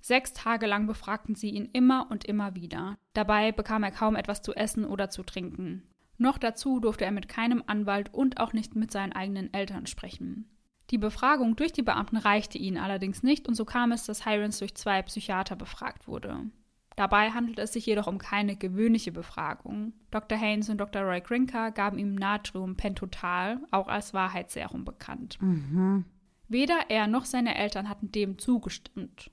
[0.00, 2.96] Sechs Tage lang befragten sie ihn immer und immer wieder.
[3.12, 5.82] Dabei bekam er kaum etwas zu essen oder zu trinken.
[6.16, 10.48] Noch dazu durfte er mit keinem Anwalt und auch nicht mit seinen eigenen Eltern sprechen.
[10.90, 14.58] Die Befragung durch die Beamten reichte ihnen allerdings nicht und so kam es, dass Hirons
[14.58, 16.50] durch zwei Psychiater befragt wurde.
[16.96, 19.94] Dabei handelt es sich jedoch um keine gewöhnliche Befragung.
[20.10, 20.36] Dr.
[20.36, 21.02] Haynes und Dr.
[21.02, 25.38] Roy Grinker gaben ihm Natriumpentotal, auch als Wahrheitsserum bekannt.
[25.40, 26.04] Mhm.
[26.48, 29.30] Weder er noch seine Eltern hatten dem zugestimmt.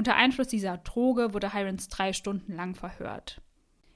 [0.00, 3.42] Unter Einfluss dieser Droge wurde Hirons drei Stunden lang verhört.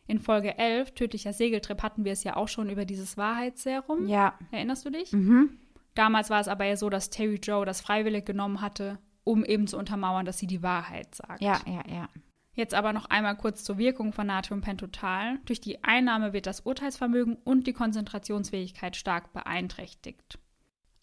[0.06, 4.06] In Folge 11, Tödlicher Segeltrip, hatten wir es ja auch schon über dieses Wahrheitsserum.
[4.06, 4.38] Ja.
[4.50, 5.14] Erinnerst du dich?
[5.14, 5.56] Mhm.
[5.94, 9.66] Damals war es aber ja so, dass Terry Joe das freiwillig genommen hatte, um eben
[9.66, 11.40] zu untermauern, dass sie die Wahrheit sagt.
[11.40, 12.10] Ja, ja, ja.
[12.52, 15.38] Jetzt aber noch einmal kurz zur Wirkung von Natriumpentotal.
[15.46, 20.38] Durch die Einnahme wird das Urteilsvermögen und die Konzentrationsfähigkeit stark beeinträchtigt.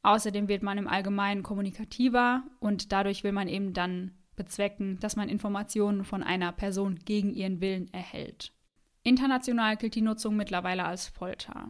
[0.04, 5.30] Außerdem wird man im Allgemeinen kommunikativer und dadurch will man eben dann bezwecken, dass man
[5.30, 8.54] Informationen von einer Person gegen ihren Willen erhält.
[9.04, 11.70] International gilt die Nutzung mittlerweile als Folter.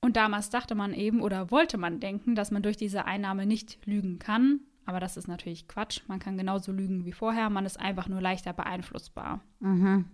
[0.00, 3.86] Und damals dachte man eben oder wollte man denken, dass man durch diese Einnahme nicht
[3.86, 4.60] lügen kann.
[4.84, 6.00] Aber das ist natürlich Quatsch.
[6.08, 7.50] Man kann genauso lügen wie vorher.
[7.50, 9.40] Man ist einfach nur leichter beeinflussbar.
[9.60, 10.06] Mhm.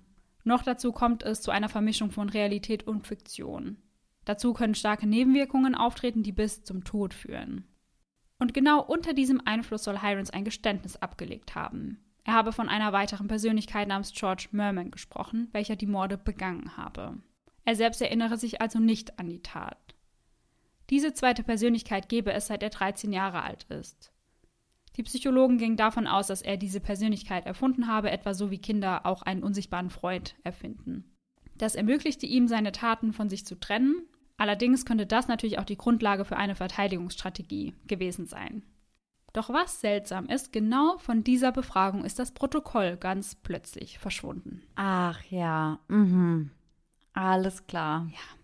[0.45, 3.79] Noch dazu kommt es zu einer Vermischung von Realität und Fiktion.
[4.27, 7.65] Dazu können starke Nebenwirkungen auftreten, die bis zum Tod führen.
[8.39, 11.99] Und genau unter diesem Einfluss soll Hirons ein Geständnis abgelegt haben.
[12.25, 17.19] Er habe von einer weiteren Persönlichkeit namens George Merman gesprochen, welcher die Morde begangen habe.
[17.65, 19.95] Er selbst erinnere sich also nicht an die Tat.
[20.91, 24.13] Diese zweite Persönlichkeit gebe es seit er 13 Jahre alt ist.
[24.97, 29.07] Die Psychologen gingen davon aus, dass er diese Persönlichkeit erfunden habe, etwa so wie Kinder
[29.07, 31.17] auch einen unsichtbaren Freund erfinden.
[31.57, 34.03] Das ermöglichte ihm, seine Taten von sich zu trennen,
[34.39, 38.63] allerdings könnte das natürlich auch die Grundlage für eine Verteidigungsstrategie gewesen sein.
[39.35, 44.63] Doch was seltsam ist, genau von dieser Befragung ist das Protokoll ganz plötzlich verschwunden.
[44.75, 46.51] Ach ja, mhm.
[47.13, 48.09] Alles klar.
[48.11, 48.39] Ja,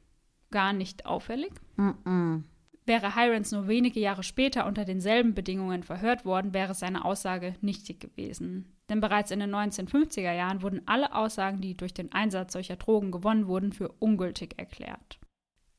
[0.50, 1.52] gar nicht auffällig.
[1.76, 2.44] Mhm.
[2.86, 8.00] Wäre Hirons nur wenige Jahre später unter denselben Bedingungen verhört worden, wäre seine Aussage nichtig
[8.00, 8.74] gewesen.
[8.90, 13.10] Denn bereits in den 1950er Jahren wurden alle Aussagen, die durch den Einsatz solcher Drogen
[13.10, 15.18] gewonnen wurden, für ungültig erklärt.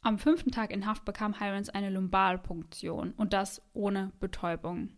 [0.05, 4.89] Am fünften Tag in Haft bekam Hirons eine Lumbalpunktion und das ohne Betäubung.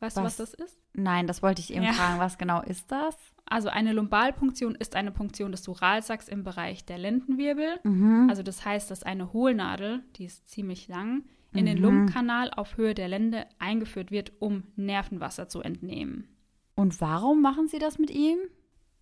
[0.00, 0.36] Weißt was?
[0.36, 0.80] du, was das ist?
[0.94, 1.92] Nein, das wollte ich eben Ja.
[1.92, 2.18] fragen.
[2.18, 3.14] Was genau ist das?
[3.46, 7.78] Also eine Lumbalpunktion ist eine Punktion des Duralsacks im Bereich der Lendenwirbel.
[7.84, 8.28] Mhm.
[8.30, 11.82] Also das heißt, dass eine Hohlnadel, die ist ziemlich lang, in den Mhm.
[11.84, 16.26] Lungenkanal auf Höhe der Lende eingeführt wird, um Nervenwasser zu entnehmen.
[16.74, 18.38] Und warum machen sie das mit ihm?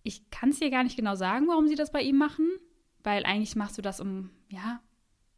[0.03, 2.47] Ich kann es dir gar nicht genau sagen, warum sie das bei ihm machen,
[3.01, 4.81] weil eigentlich machst du das, um, ja,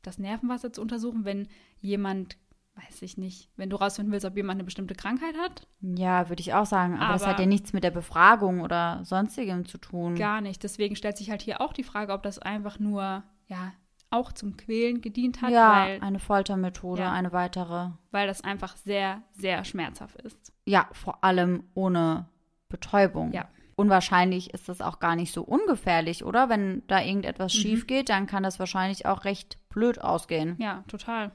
[0.08, 1.48] das Nervenwasser zu untersuchen, wenn
[1.80, 2.38] jemand,
[2.76, 5.68] weiß ich nicht, wenn du rausfinden willst, ob jemand eine bestimmte Krankheit hat.
[5.82, 6.98] Ja, würde ich auch sagen.
[7.00, 10.16] Aber, das Aber- hat ja nichts mit der Befragung oder sonstigem zu tun.
[10.16, 10.64] Gar nicht.
[10.64, 13.74] Deswegen stellt sich halt hier auch die Frage, ob das einfach nur, ja,
[14.12, 17.12] auch zum Quälen gedient hat, ja, weil, eine Foltermethode, Ja.
[17.12, 17.90] eine weitere.
[18.12, 20.54] weil das einfach sehr, sehr schmerzhaft ist.
[20.66, 22.30] Ja, vor allem ohne
[22.70, 23.32] Betäubung.
[23.34, 23.48] Ja.
[23.76, 26.50] Unwahrscheinlich ist das auch gar nicht so ungefährlich, oder?
[26.50, 27.60] Wenn da irgendetwas Mhm.
[27.60, 30.56] schief geht, dann kann das wahrscheinlich auch recht blöd ausgehen.
[30.60, 31.32] Ja, total.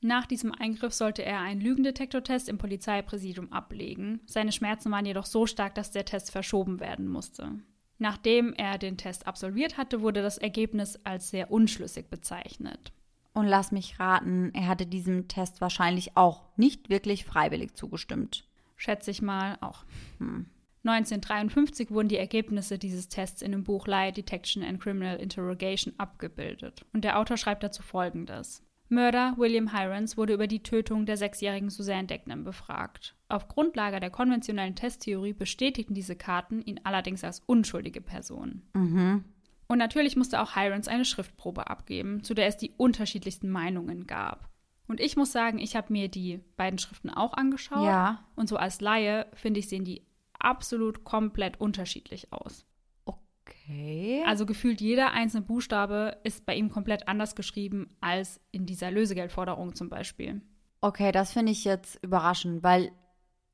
[0.00, 4.20] Nach diesem Eingriff sollte er einen Lügendetektortest im Polizeipräsidium ablegen.
[4.26, 7.50] Seine Schmerzen waren jedoch so stark, dass der Test verschoben werden musste.
[7.98, 12.92] Nachdem er den Test absolviert hatte, wurde das Ergebnis als sehr unschlüssig bezeichnet.
[13.32, 18.46] Und lass mich raten, er hatte diesem Test wahrscheinlich auch nicht wirklich freiwillig zugestimmt.
[18.76, 19.84] Schätze ich mal auch.
[20.18, 20.46] Hm.
[20.84, 26.84] 1953 wurden die Ergebnisse dieses Tests in dem Buch Lie Detection and Criminal Interrogation abgebildet.
[26.92, 28.62] Und der Autor schreibt dazu folgendes.
[28.90, 33.16] Mörder William Hirons wurde über die Tötung der sechsjährigen Suzanne Decknam befragt.
[33.28, 38.62] Auf Grundlage der konventionellen Testtheorie bestätigten diese Karten ihn allerdings als unschuldige Person.
[38.74, 39.24] Mhm.
[39.66, 44.50] Und natürlich musste auch Hirons eine Schriftprobe abgeben, zu der es die unterschiedlichsten Meinungen gab.
[44.86, 47.86] Und ich muss sagen, ich habe mir die beiden Schriften auch angeschaut.
[47.86, 48.22] Ja.
[48.36, 50.02] Und so als Laie, finde ich, sehen die
[50.44, 52.66] absolut komplett unterschiedlich aus.
[53.04, 54.22] Okay.
[54.26, 59.74] Also gefühlt jeder einzelne Buchstabe ist bei ihm komplett anders geschrieben als in dieser Lösegeldforderung
[59.74, 60.42] zum Beispiel.
[60.80, 62.92] Okay, das finde ich jetzt überraschend, weil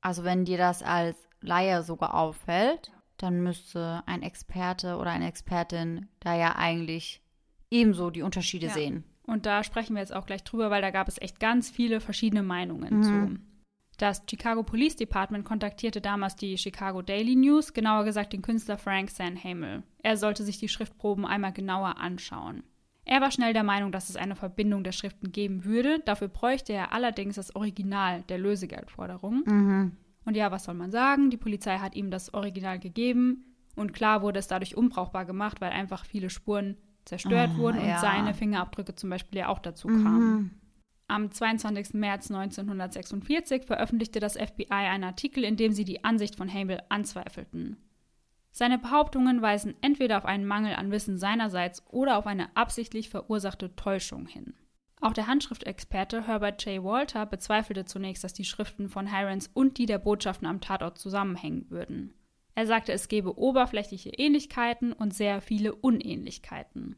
[0.03, 6.09] Also wenn dir das als Laie sogar auffällt, dann müsste ein Experte oder eine Expertin
[6.21, 7.21] da ja eigentlich
[7.71, 8.73] ebenso die Unterschiede Ja.
[8.73, 9.05] sehen.
[9.27, 12.01] Und da sprechen wir jetzt auch gleich drüber, weil da gab es echt ganz viele
[12.01, 13.37] verschiedene Meinungen zu.
[14.01, 19.11] Das Chicago Police Department kontaktierte damals die Chicago Daily News, genauer gesagt den Künstler Frank
[19.11, 19.83] Sanhamel.
[20.03, 22.63] Er sollte sich die Schriftproben einmal genauer anschauen.
[23.05, 26.73] Er war schnell der Meinung, dass es eine Verbindung der Schriften geben würde, dafür bräuchte
[26.73, 29.43] er allerdings das Original der Lösegeldforderung.
[29.45, 29.97] Mhm.
[30.25, 31.29] Und ja, was soll man sagen?
[31.29, 35.73] Die Polizei hat ihm das Original gegeben und klar wurde es dadurch unbrauchbar gemacht, weil
[35.73, 37.97] einfach viele Spuren zerstört Ah, wurden ja.
[37.97, 40.60] und seine Fingerabdrücke zum Beispiel ja auch dazu kamen.
[41.11, 41.95] Am 22.
[41.95, 47.79] März 1946 veröffentlichte das FBI einen Artikel, in dem sie die Ansicht von Hamel anzweifelten.
[48.53, 53.75] Seine Behauptungen weisen entweder auf einen Mangel an Wissen seinerseits oder auf eine absichtlich verursachte
[53.75, 54.55] Täuschung hin.
[55.01, 56.85] Auch der Handschriftexperte Herbert J.
[56.85, 61.69] Walter bezweifelte zunächst, dass die Schriften von Hirons und die der Botschaften am Tatort zusammenhängen
[61.71, 62.15] würden.
[62.55, 66.95] Er sagte, es gebe oberflächliche Ähnlichkeiten und sehr viele Unähnlichkeiten.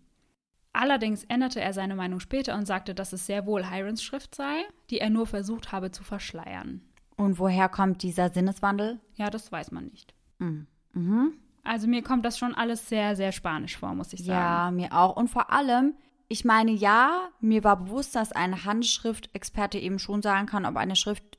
[0.72, 4.64] Allerdings änderte er seine Meinung später und sagte, dass es sehr wohl Hirons Schrift sei,
[4.90, 6.80] die er nur versucht habe zu verschleiern.
[7.16, 8.98] Und woher kommt dieser Sinneswandel?
[9.14, 10.14] Ja, das weiß man nicht.
[10.38, 10.66] Mhm.
[10.94, 11.32] Mhm.
[11.62, 14.30] Also mir kommt das schon alles sehr, sehr spanisch vor, muss ich sagen.
[14.30, 15.14] Ja, mir auch.
[15.16, 15.94] Und vor allem,
[16.28, 20.96] ich meine, ja, mir war bewusst, dass ein Handschriftexperte eben schon sagen kann, ob eine
[20.96, 21.38] Schrift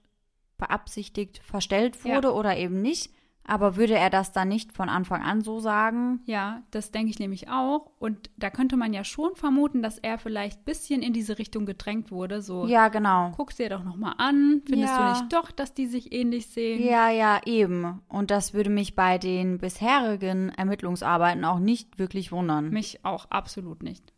[0.58, 2.34] beabsichtigt verstellt wurde Ja.
[2.34, 3.12] oder eben nicht.
[3.46, 6.22] Aber würde er das dann nicht von Anfang an so sagen?
[6.26, 7.92] Ja, das denke ich nämlich auch.
[8.00, 11.66] Und da könnte man ja schon vermuten, dass er vielleicht ein bisschen in diese Richtung
[11.66, 12.42] gedrängt wurde.
[12.42, 13.32] So, Ja, genau.
[13.36, 14.62] guck's dir doch nochmal an.
[14.66, 15.04] Findest Ja.
[15.04, 16.82] du nicht doch, dass die sich ähnlich sehen?
[16.86, 18.02] Ja, ja, eben.
[18.08, 22.70] Und das würde mich bei den bisherigen Ermittlungsarbeiten auch nicht wirklich wundern.
[22.70, 24.14] Mich auch absolut nicht.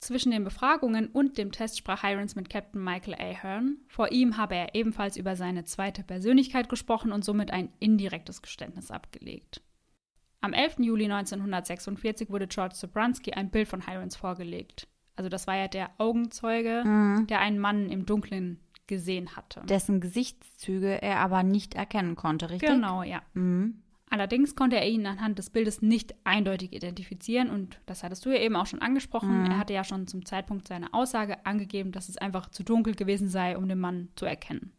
[0.00, 3.76] Zwischen den Befragungen und dem Test sprach Hirons mit Captain Michael Ahern.
[3.88, 8.90] Vor ihm habe er ebenfalls über seine zweite Persönlichkeit gesprochen und somit ein indirektes Geständnis
[8.90, 9.60] abgelegt.
[10.40, 10.76] Am 11.
[10.78, 14.88] Juli 1946 wurde George Sobransky ein Bild von Hirons vorgelegt.
[15.16, 17.26] Also das war ja der Augenzeuge, Mhm.
[17.26, 19.60] der einen Mann im Dunkeln gesehen hatte.
[19.66, 22.70] Dessen Gesichtszüge er aber nicht erkennen konnte, richtig?
[22.70, 23.20] genau, ja.
[23.34, 23.82] Mhm.
[24.10, 28.40] Allerdings konnte er ihn anhand des Bildes nicht eindeutig identifizieren und das hattest du ja
[28.40, 29.42] eben auch schon angesprochen.
[29.42, 29.50] Mhm.
[29.52, 33.28] Er hatte ja schon zum Zeitpunkt seiner Aussage angegeben, dass es einfach zu dunkel gewesen
[33.28, 34.72] sei, um den Mann zu erkennen.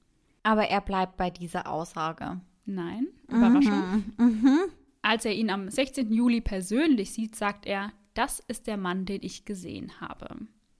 [0.43, 2.41] Aber er bleibt bei dieser Aussage.
[2.65, 4.03] Nein, Überraschung.
[4.17, 4.59] Mhm.
[5.01, 6.11] Als er ihn am 16.
[6.11, 10.35] Juli persönlich sieht, sagt er, das ist der Mann, den ich gesehen habe.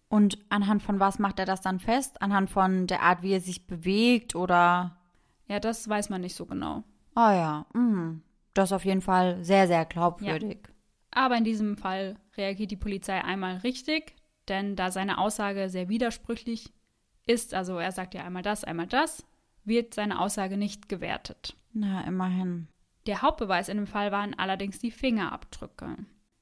[0.10, 2.22] Und anhand von was macht er das dann fest?
[2.22, 4.98] Anhand von der Art, wie er sich bewegt oder?
[5.48, 6.84] Ja, das weiß man nicht so genau.
[7.16, 8.22] Ah ja, mhm.
[8.54, 10.68] Das ist auf jeden Fall sehr, sehr glaubwürdig.
[11.12, 14.16] Aber in diesem Fall reagiert die Polizei einmal richtig,
[14.48, 16.72] denn da seine Aussage sehr widersprüchlich
[17.28, 19.26] ist, also er sagt ja einmal das, einmal das,
[19.64, 21.56] wird seine Aussage nicht gewertet.
[21.74, 22.68] Na, immerhin.
[23.08, 25.98] Der Hauptbeweis in dem Fall waren allerdings die Fingerabdrücke.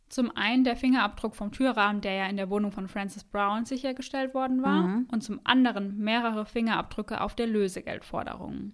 [0.07, 4.33] Zum einen der Fingerabdruck vom Türrahmen, der ja in der Wohnung von Francis Brown sichergestellt
[4.33, 5.07] worden war, Mhm.
[5.11, 8.73] und zum anderen mehrere Fingerabdrücke auf der Lösegeldforderung.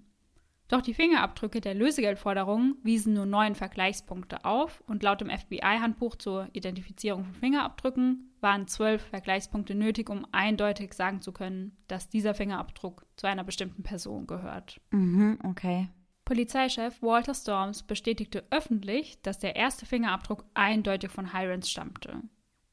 [0.68, 6.50] Doch die Fingerabdrücke der Lösegeldforderung wiesen nur neun Vergleichspunkte auf und laut dem FBI-Handbuch zur
[6.54, 13.06] Identifizierung von Fingerabdrücken waren zwölf Vergleichspunkte nötig, um eindeutig sagen zu können, dass dieser Fingerabdruck
[13.16, 14.82] zu einer bestimmten Person gehört.
[14.92, 15.90] Mhm, okay.
[16.26, 22.22] Polizeichef Walter Storms bestätigte öffentlich, dass der erste Fingerabdruck eindeutig von Hirons stammte.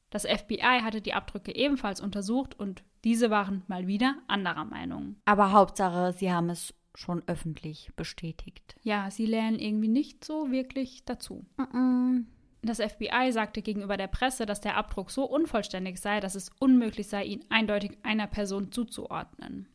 [0.09, 5.17] Das FBI hatte die Abdrücke ebenfalls untersucht und diese waren mal wieder anderer Meinung.
[5.25, 8.75] Aber Hauptsache, sie haben es schon öffentlich bestätigt.
[8.83, 11.45] Ja, sie lernen irgendwie nicht so wirklich dazu.
[11.57, 12.27] Mhm.
[12.61, 17.07] Das FBI sagte gegenüber der Presse, dass der Abdruck so unvollständig sei, dass es unmöglich
[17.07, 19.67] sei, ihn eindeutig einer Person zuzuordnen.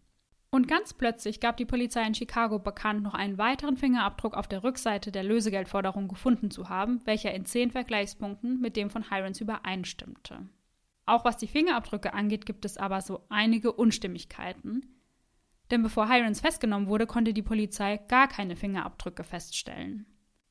[0.51, 4.65] Und ganz plötzlich gab die Polizei in Chicago bekannt, noch einen weiteren Fingerabdruck auf der
[4.65, 10.49] Rückseite der Lösegeldforderung gefunden zu haben, welcher in zehn Vergleichspunkten mit dem von Hirons übereinstimmte.
[11.05, 14.98] Auch was die Fingerabdrücke angeht, gibt es aber so einige Unstimmigkeiten.
[15.71, 20.07] Denn bevor Hirons festgenommen wurde, konnte die Polizei gar keine Fingerabdrücke feststellen.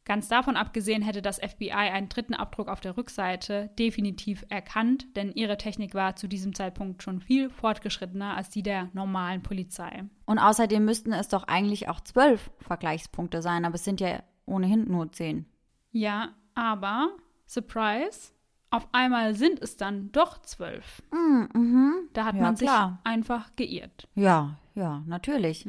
[0.08, 5.34] Ganz davon abgesehen hätte das FBI einen dritten Abdruck auf der Rückseite definitiv erkannt, denn
[5.34, 10.06] ihre Technik war zu diesem Zeitpunkt schon viel fortgeschrittener als die der normalen Polizei.
[10.26, 14.86] Und außerdem müssten es doch eigentlich auch zwölf Vergleichspunkte sein, aber es sind ja ohnehin
[14.86, 15.46] nur zehn.
[15.92, 17.10] Ja, aber,
[17.46, 18.32] Surprise,
[18.70, 21.02] auf einmal sind es dann doch zwölf.
[21.12, 21.94] Mhm.
[22.14, 23.00] Da hat Ja, man sich klar.
[23.04, 24.08] einfach geirrt.
[24.16, 25.68] Ja, ja, natürlich.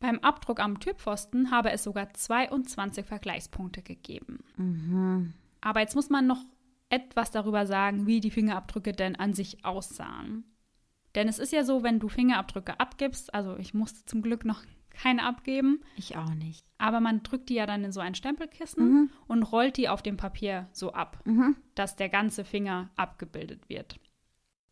[0.00, 4.44] Beim Abdruck am Türpfosten habe es sogar 22 Vergleichspunkte gegeben.
[4.56, 5.32] Mhm.
[5.60, 6.44] Aber jetzt muss man noch
[6.90, 10.44] etwas darüber sagen, wie die Fingerabdrücke denn an sich aussahen.
[11.14, 14.62] Denn es ist ja so, wenn du Fingerabdrücke abgibst, also ich musste zum Glück noch
[14.94, 15.80] keine abgeben.
[15.96, 16.64] Ich auch nicht.
[16.78, 19.10] Aber man drückt die ja dann in so ein Stempelkissen Mhm.
[19.28, 21.56] und rollt die auf dem Papier so ab, Mhm.
[21.74, 23.98] dass der ganze Finger abgebildet wird.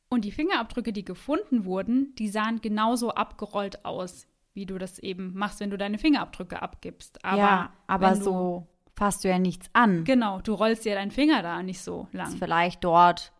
[0.09, 5.33] Und die Fingerabdrücke, die gefunden wurden, die sahen genauso abgerollt aus, wie du das eben
[5.35, 7.25] machst, wenn du deine Fingerabdrücke abgibst.
[7.25, 10.05] Aber ja, aber du- so fasst du ja nichts an.
[10.05, 12.31] Genau, du rollst dir deinen Finger da nicht so Ist lang.
[12.37, 13.33] vielleicht dort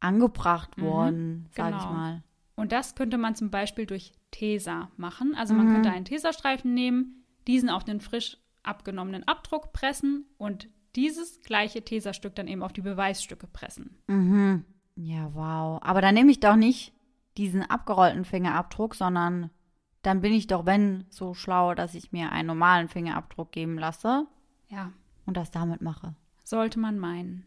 [0.00, 1.92] angebracht Mhm, worden, sag ich genau.
[1.92, 2.22] mal.
[2.60, 5.34] Und das könnte man zum Beispiel durch Tesa machen.
[5.34, 5.72] Also man Mhm.
[5.72, 12.34] könnte einen Tesastreifen nehmen, diesen auf den frisch abgenommenen Abdruck pressen und dieses gleiche Tesastück
[12.34, 13.96] dann eben auf die Beweisstücke pressen.
[14.08, 14.64] Mhm.
[14.96, 15.80] Ja, wow.
[15.82, 16.92] Aber dann nehme ich doch nicht
[17.38, 19.50] diesen abgerollten Fingerabdruck, sondern
[20.02, 24.26] dann bin ich doch, wenn, so schlau, dass ich mir einen normalen Fingerabdruck geben lasse
[24.68, 24.92] Ja,
[25.26, 26.14] und das damit mache.
[26.44, 27.46] sollte man meinen.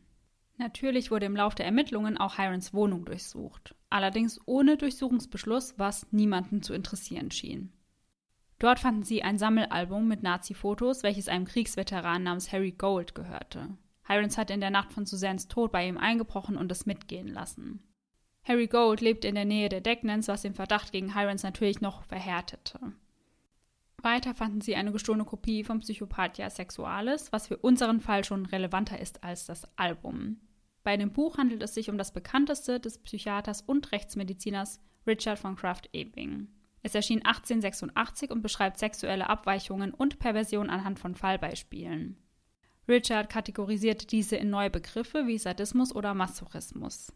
[0.57, 3.75] Natürlich wurde im Lauf der Ermittlungen auch Hirons Wohnung durchsucht.
[3.89, 7.71] Allerdings ohne Durchsuchungsbeschluss, was niemanden zu interessieren schien.
[8.59, 13.77] Dort fanden sie ein Sammelalbum mit Nazi-Fotos, welches einem Kriegsveteran namens Harry Gold gehörte.
[14.07, 17.83] Hirons hatte in der Nacht von Susans Tod bei ihm eingebrochen und es mitgehen lassen.
[18.43, 22.03] Harry Gold lebte in der Nähe der Decknans, was den Verdacht gegen Hirons natürlich noch
[22.03, 22.93] verhärtete.
[24.03, 28.99] Weiter fanden sie eine gestohlene Kopie vom Psychopathia Sexualis, was für unseren Fall schon relevanter
[28.99, 30.41] ist als das Album.
[30.83, 35.55] Bei dem Buch handelt es sich um das bekannteste des Psychiaters und Rechtsmediziners Richard von
[35.55, 36.49] Kraft-Ebing.
[36.81, 42.17] Es erschien 1886 und beschreibt sexuelle Abweichungen und Perversion anhand von Fallbeispielen.
[42.89, 47.13] Richard kategorisierte diese in neue Begriffe wie Sadismus oder Masochismus.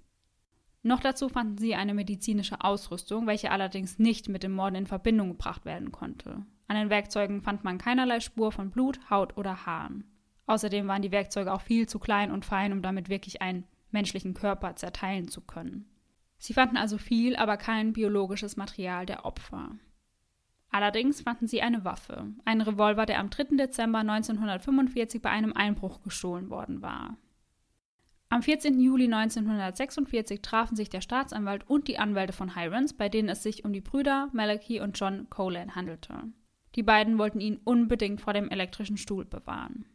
[0.83, 5.27] Noch dazu fanden sie eine medizinische Ausrüstung, welche allerdings nicht mit dem Morden in Verbindung
[5.31, 6.45] gebracht werden konnte.
[6.67, 10.03] An den Werkzeugen fand man keinerlei Spur von Blut, Haut oder Haaren.
[10.47, 14.33] Außerdem waren die Werkzeuge auch viel zu klein und fein, um damit wirklich einen menschlichen
[14.33, 15.89] Körper zerteilen zu können.
[16.37, 19.71] Sie fanden also viel, aber kein biologisches Material der Opfer.
[20.69, 23.55] Allerdings fanden sie eine Waffe, einen Revolver, der am 3.
[23.55, 27.17] Dezember 1945 bei einem Einbruch gestohlen worden war.
[28.29, 28.79] Am 14.
[28.81, 33.63] Juli 1946 trafen sich der Staatsanwalt und die Anwälte von Hirons, bei denen es sich
[33.63, 36.23] um die Brüder Malachi und John Colan handelte.
[36.77, 39.85] Die beiden wollten ihn unbedingt vor dem elektrischen Stuhl bewahren.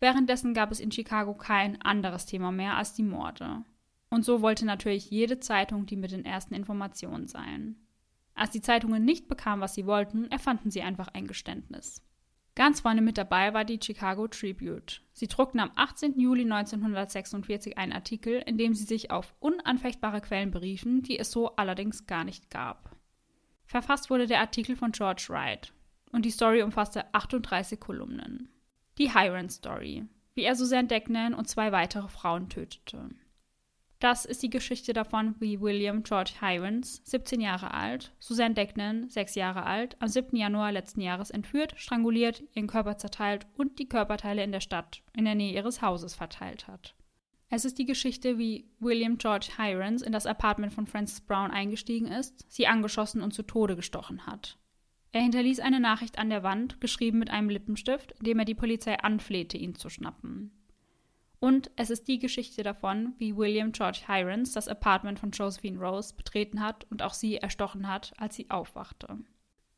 [0.00, 3.64] Währenddessen gab es in Chicago kein anderes Thema mehr als die Morde.
[4.10, 7.76] Und so wollte natürlich jede Zeitung die mit den ersten Informationen sein.
[8.34, 12.02] Als die Zeitungen nicht bekamen, was sie wollten, erfanden sie einfach ein Geständnis.
[12.56, 15.02] Ganz vorne mit dabei war die Chicago Tribute.
[15.12, 16.18] Sie druckten am 18.
[16.18, 21.54] Juli 1946 einen Artikel, in dem sie sich auf unanfechtbare Quellen beriefen, die es so
[21.54, 22.96] allerdings gar nicht gab.
[23.66, 25.72] Verfasst wurde der Artikel von George Wright
[26.12, 28.48] und die Story umfasste 38 Kolumnen.
[28.98, 30.04] Die Hiron Story,
[30.34, 33.10] wie er Suzanne Decknan und zwei weitere Frauen tötete.
[33.98, 39.36] Das ist die Geschichte davon, wie William George Hirons, 17 Jahre alt, Suzanne Decknan, 6
[39.36, 40.36] Jahre alt, am 7.
[40.36, 45.24] Januar letzten Jahres entführt, stranguliert, ihren Körper zerteilt und die Körperteile in der Stadt, in
[45.24, 46.96] der Nähe ihres Hauses verteilt hat.
[47.48, 52.08] Es ist die Geschichte, wie William George Hirons in das Apartment von Frances Brown eingestiegen
[52.08, 54.58] ist, sie angeschossen und zu Tode gestochen hat.
[55.12, 58.98] Er hinterließ eine Nachricht an der Wand, geschrieben mit einem Lippenstift, dem er die Polizei
[58.98, 60.50] anflehte, ihn zu schnappen.
[61.38, 66.14] Und es ist die Geschichte davon, wie William George Hirons das Apartment von Josephine Rose
[66.14, 69.18] betreten hat und auch sie erstochen hat, als sie aufwachte.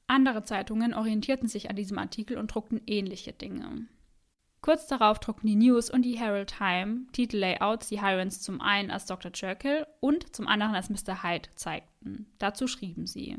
[0.06, 3.86] Andere Zeitungen orientierten sich an diesem Artikel und druckten ähnliche Dinge.
[4.60, 9.06] Kurz darauf druckten die News und die Herald Time Titellayouts, die Hirons zum einen als
[9.06, 9.32] Dr.
[9.34, 11.22] Jekyll und zum anderen als Mr.
[11.22, 12.26] Hyde zeigten.
[12.38, 13.38] Dazu schrieben sie.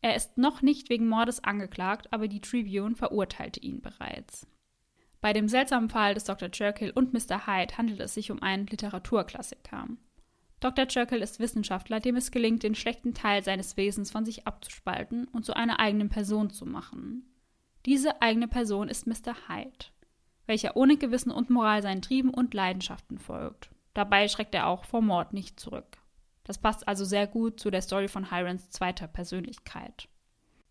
[0.00, 4.46] Er ist noch nicht wegen Mordes angeklagt, aber die Tribune verurteilte ihn bereits.
[5.20, 6.48] Bei dem seltsamen Fall des Dr.
[6.52, 7.46] Jekyll und Mr.
[7.46, 9.88] Hyde handelt es sich um einen Literaturklassiker.
[10.60, 10.86] Dr.
[10.88, 15.44] Jekyll ist Wissenschaftler, dem es gelingt, den schlechten Teil seines Wesens von sich abzuspalten und
[15.44, 17.24] zu einer eigenen Person zu machen.
[17.86, 19.34] Diese eigene Person ist Mr.
[19.48, 19.86] Hyde,
[20.46, 23.70] welcher ohne Gewissen und Moral seinen Trieben und Leidenschaften folgt.
[23.94, 25.97] Dabei schreckt er auch vor Mord nicht zurück.
[26.48, 30.08] Das passt also sehr gut zu der Story von Hirons zweiter Persönlichkeit.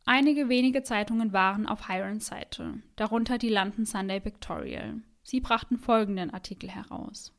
[0.05, 5.01] Einige wenige Zeitungen waren auf Hirons Seite, darunter die London Sunday Pictorial.
[5.21, 7.31] Sie brachten folgenden Artikel heraus.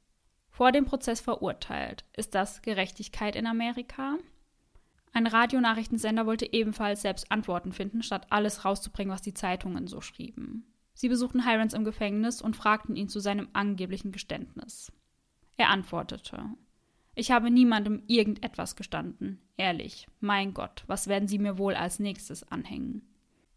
[0.50, 2.04] Vor dem Prozess verurteilt.
[2.16, 4.18] Ist das Gerechtigkeit in Amerika?
[5.12, 10.72] Ein Radionachrichtensender wollte ebenfalls selbst Antworten finden, statt alles rauszubringen, was die Zeitungen so schrieben.
[10.94, 14.92] Sie besuchten Hirons im Gefängnis und fragten ihn zu seinem angeblichen Geständnis.
[15.56, 16.50] Er antwortete:
[17.18, 19.40] Ich habe niemandem irgendetwas gestanden.
[19.56, 23.02] Ehrlich, mein Gott, was werden Sie mir wohl als nächstes anhängen?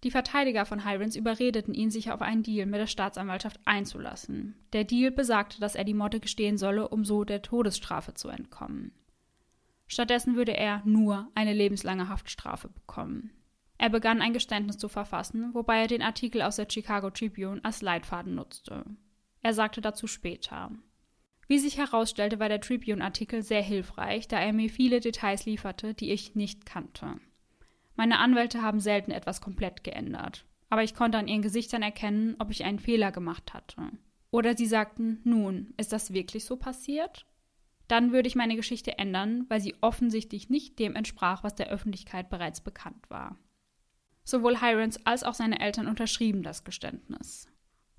[0.04, 4.56] Die Verteidiger von Hirons überredeten ihn, sich auf einen Deal mit der Staatsanwaltschaft einzulassen.
[4.74, 8.94] Der Deal besagte, dass er die Morde gestehen solle, um so der Todesstrafe zu entkommen.
[9.86, 13.30] Stattdessen würde er nur eine lebenslange Haftstrafe bekommen.
[13.78, 17.84] Er begann ein Geständnis zu verfassen, wobei er den Artikel aus der Chicago Tribune als
[17.84, 18.86] Leitfaden nutzte.
[19.44, 20.72] Er sagte dazu später.
[21.52, 26.12] Wie sich herausstellte, war der Tribune-Artikel sehr hilfreich, da er mir viele Details lieferte, die
[26.12, 27.20] ich nicht kannte.
[27.98, 32.52] Meine Anwälte haben selten etwas komplett geändert, aber ich konnte an ihren Gesichtern erkennen, ob
[32.52, 33.92] ich einen Fehler gemacht hatte.
[34.30, 37.26] Oder sie sagten, nun, ist das wirklich so passiert?
[37.90, 42.30] Dann würde ich meine Geschichte ändern, weil sie offensichtlich nicht dem entsprach, was der Öffentlichkeit
[42.30, 43.38] bereits bekannt war.
[44.24, 47.51] Sowohl Hirons als auch seine Eltern unterschrieben das Geständnis.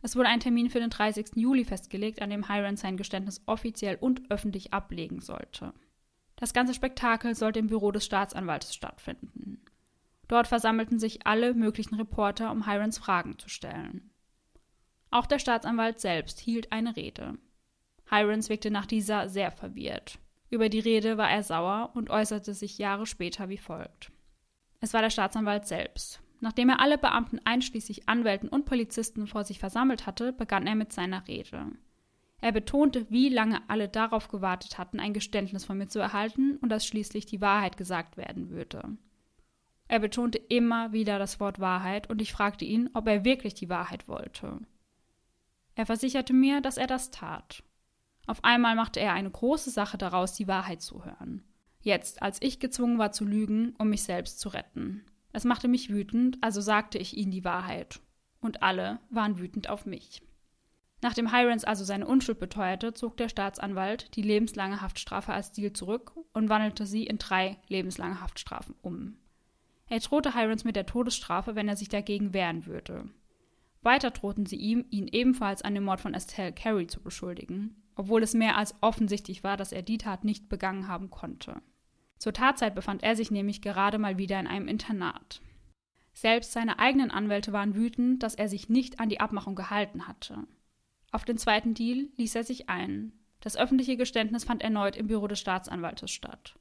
[0.03, 1.36] Es wurde ein Termin für den 30.
[1.36, 5.72] Juli festgelegt, an dem Hirons sein Geständnis offiziell und öffentlich ablegen sollte.
[6.36, 9.62] Das ganze Spektakel sollte im Büro des Staatsanwaltes stattfinden.
[10.26, 14.11] Dort versammelten sich alle möglichen Reporter, um Hirons Fragen zu stellen.
[15.11, 17.38] Auch der Staatsanwalt selbst hielt eine Rede.
[18.11, 20.18] Hirons wirkte nach dieser sehr verwirrt.
[20.50, 24.11] Über die Rede war er sauer und äußerte sich Jahre später wie folgt.
[24.80, 26.20] Es war der Staatsanwalt selbst.
[26.43, 30.93] Nachdem er alle Beamten einschließlich Anwälten und Polizisten vor sich versammelt hatte, begann er mit
[30.93, 31.66] seiner Rede.
[32.40, 36.68] Er betonte, wie lange alle darauf gewartet hatten, ein Geständnis von mir zu erhalten und
[36.68, 38.97] dass schließlich die Wahrheit gesagt werden würde.
[39.86, 43.68] Er betonte immer wieder das Wort Wahrheit und ich fragte ihn, ob er wirklich die
[43.68, 44.59] Wahrheit wollte.
[45.76, 47.62] Er versicherte mir, dass er das tat.
[48.26, 51.45] Auf einmal machte er eine große Sache daraus, die Wahrheit zu hören.
[51.82, 55.05] Jetzt, als ich gezwungen war zu lügen, um mich selbst zu retten.
[55.33, 58.01] Es machte mich wütend, also sagte ich ihnen die Wahrheit.
[58.41, 60.22] Und alle waren wütend auf mich.
[61.01, 66.12] Nachdem Hirons also seine Unschuld beteuerte, zog der Staatsanwalt die lebenslange Haftstrafe als Deal zurück
[66.33, 69.16] und wandelte sie in drei lebenslange Haftstrafen um.
[69.89, 73.11] Er drohte Hirons mit der Todesstrafe, wenn er sich dagegen wehren würde.
[73.83, 78.22] Weiter drohten sie ihm, ihn ebenfalls an dem Mord von Estelle Carey zu beschuldigen, obwohl
[78.22, 81.61] es mehr als offensichtlich war, dass er die Tat nicht begangen haben konnte.
[82.23, 85.43] Zur Tatzeit befand er sich nämlich gerade mal wieder in einem Internat.
[86.14, 90.47] Selbst seine eigenen Anwälte waren wütend, dass er sich nicht an die Abmachung gehalten hatte.
[91.11, 93.12] Auf den zweiten Deal ließ er sich ein.
[93.41, 96.57] Das öffentliche Geständnis fand erneut im Büro des Staatsanwaltes statt.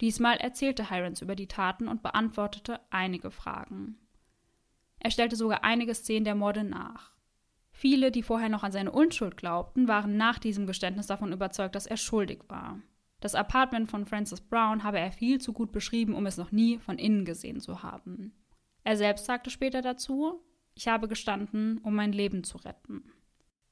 [0.00, 3.96] Diesmal erzählte Hirons über die Taten und beantwortete einige Fragen.
[4.98, 7.12] Er stellte sogar einige Szenen der Morde nach.
[7.70, 11.86] Viele, die vorher noch an seine Unschuld glaubten, waren nach diesem Geständnis davon überzeugt, dass
[11.86, 12.80] er schuldig war.
[13.24, 16.78] Das Apartment von Francis Brown habe er viel zu gut beschrieben, um es noch nie
[16.78, 18.34] von innen gesehen zu haben.
[18.82, 20.42] Er selbst sagte später dazu,
[20.74, 23.10] ich habe gestanden, um mein Leben zu retten.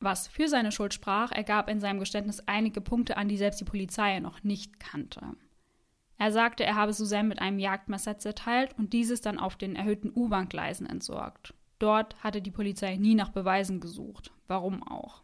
[0.00, 3.66] Was für seine Schuld sprach, ergab in seinem Geständnis einige Punkte an, die selbst die
[3.66, 5.20] Polizei noch nicht kannte.
[6.16, 10.10] Er sagte, er habe Suzanne mit einem Jagdmesser zerteilt und dieses dann auf den erhöhten
[10.16, 11.52] U-Bahn-Gleisen entsorgt.
[11.78, 14.32] Dort hatte die Polizei nie nach Beweisen gesucht.
[14.46, 15.22] Warum auch?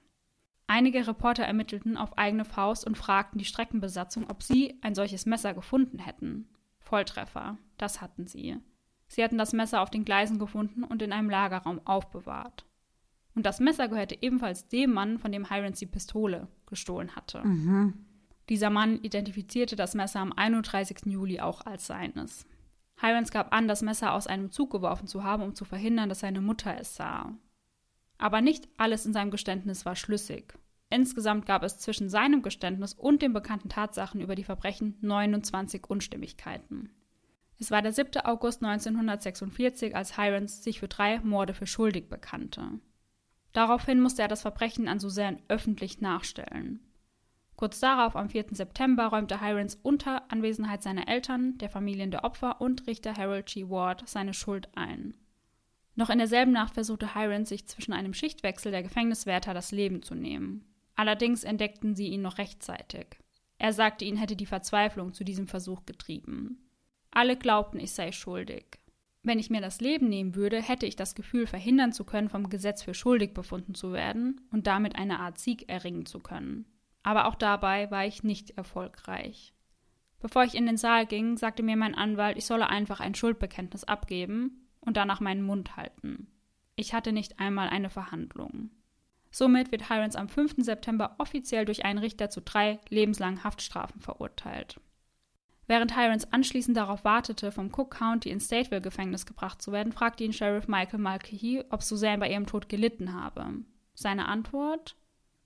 [0.71, 5.55] Einige Reporter ermittelten auf eigene Faust und fragten die Streckenbesatzung, ob sie ein solches Messer
[5.55, 6.47] gefunden hätten.
[6.79, 8.59] Volltreffer, das hatten sie.
[9.09, 12.67] Sie hatten das Messer auf den Gleisen gefunden und in einem Lagerraum aufbewahrt.
[13.35, 17.47] Und das Messer gehörte ebenfalls dem Mann, von dem Hirons die Pistole gestohlen hatte.
[17.47, 17.95] Mhm.
[18.51, 21.07] Dieser Mann identifizierte das Messer am 31.
[21.07, 22.47] Juli auch als seines.
[23.01, 26.21] Hirons gab an, das Messer aus einem Zug geworfen zu haben, um zu verhindern, dass
[26.21, 27.33] seine Mutter es sah.
[28.19, 30.55] Aber nicht alles in seinem Geständnis war schlüssig.
[30.91, 36.91] Insgesamt gab es zwischen seinem Geständnis und den bekannten Tatsachen über die Verbrechen 29 Unstimmigkeiten.
[37.61, 38.25] Es war der 7.
[38.25, 42.81] August 1946, als Hirons sich für drei Morde für schuldig bekannte.
[43.53, 46.81] Daraufhin musste er das Verbrechen an Suzanne öffentlich nachstellen.
[47.57, 48.47] Kurz darauf, am 4.
[48.53, 53.69] September, räumte Hirons unter Anwesenheit seiner Eltern, der Familien der Opfer und Richter Harold G.
[53.69, 55.15] Ward seine Schuld ein.
[55.99, 60.15] Noch in derselben Nacht versuchte Hirons, sich zwischen einem Schichtwechsel der Gefängniswärter das Leben zu
[60.15, 60.65] nehmen.
[60.95, 63.07] Allerdings entdeckten sie ihn noch rechtzeitig.
[63.59, 66.71] Er sagte, ihn hätte die Verzweiflung zu diesem Versuch getrieben.
[67.11, 68.79] Alle glaubten, ich sei schuldig.
[69.25, 72.49] Wenn ich mir das Leben nehmen würde, hätte ich das Gefühl, verhindern zu können, vom
[72.49, 76.67] Gesetz für schuldig befunden zu werden und damit eine Art Sieg erringen zu können
[77.09, 79.55] aber auch dabei war ich nicht erfolgreich.
[80.21, 83.85] Bevor ich in den Saal ging, sagte mir mein Anwalt, ich solle einfach ein Schuldbekenntnis
[83.85, 86.27] abgeben und danach meinen Mund halten.
[86.75, 88.71] Ich hatte nicht einmal eine Verhandlung.
[89.31, 90.57] Somit wird Hirons am 5.
[90.59, 94.81] September offiziell durch einen Richter zu drei lebenslangen Haftstrafen verurteilt.
[95.67, 100.25] Während Hirons anschließend darauf wartete, vom Cook County ins Stateville Gefängnis gebracht zu werden, fragte
[100.25, 103.47] ihn Sheriff Michael Mulcahy, ob Suzanne bei ihrem Tod gelitten habe.
[103.95, 104.97] Seine Antwort?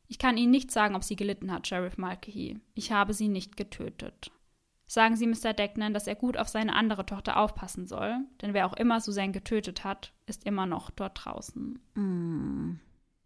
[0.06, 2.60] Ich kann Ihnen nicht sagen, ob sie gelitten hat, Sheriff Mulcahy.
[2.74, 4.30] Ich habe sie nicht getötet.
[4.92, 5.54] Sagen Sie Mr.
[5.54, 9.32] Decknan, dass er gut auf seine andere Tochter aufpassen soll, denn wer auch immer Suzanne
[9.32, 11.80] getötet hat, ist immer noch dort draußen.
[11.94, 12.78] Mm,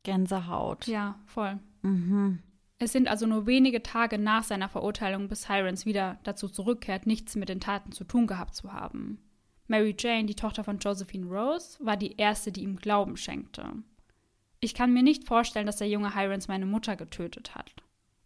[0.04, 0.86] Gänsehaut.
[0.86, 1.58] Ja, voll.
[1.82, 2.38] Mhm.
[2.78, 7.34] Es sind also nur wenige Tage nach seiner Verurteilung, bis Hirons wieder dazu zurückkehrt, nichts
[7.34, 9.18] mit den Taten zu tun gehabt zu haben.
[9.66, 13.72] Mary Jane, die Tochter von Josephine Rose, war die erste, die ihm Glauben schenkte.
[14.60, 17.74] Ich kann mir nicht vorstellen, dass der junge Hirons meine Mutter getötet hat.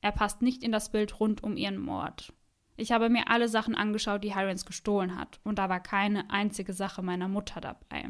[0.03, 2.34] Er passt nicht in das Bild rund um ihren Mord.
[2.81, 6.72] Ich habe mir alle Sachen angeschaut, die Hirons gestohlen hat, und da war keine einzige
[6.72, 8.09] Sache meiner Mutter dabei.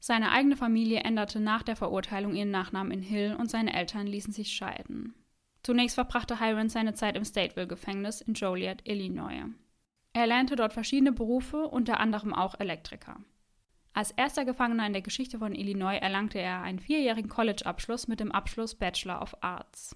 [0.00, 4.32] Seine eigene Familie änderte nach der Verurteilung ihren Nachnamen in Hill und seine Eltern ließen
[4.32, 5.14] sich scheiden.
[5.62, 9.44] Zunächst verbrachte Hiron seine Zeit im Stateville-Gefängnis in Joliet, Illinois.
[10.14, 13.20] Er lernte dort verschiedene Berufe, unter anderem auch Elektriker.
[13.92, 18.32] Als erster Gefangener in der Geschichte von Illinois erlangte er einen vierjährigen College-Abschluss mit dem
[18.32, 19.94] Abschluss Bachelor of Arts.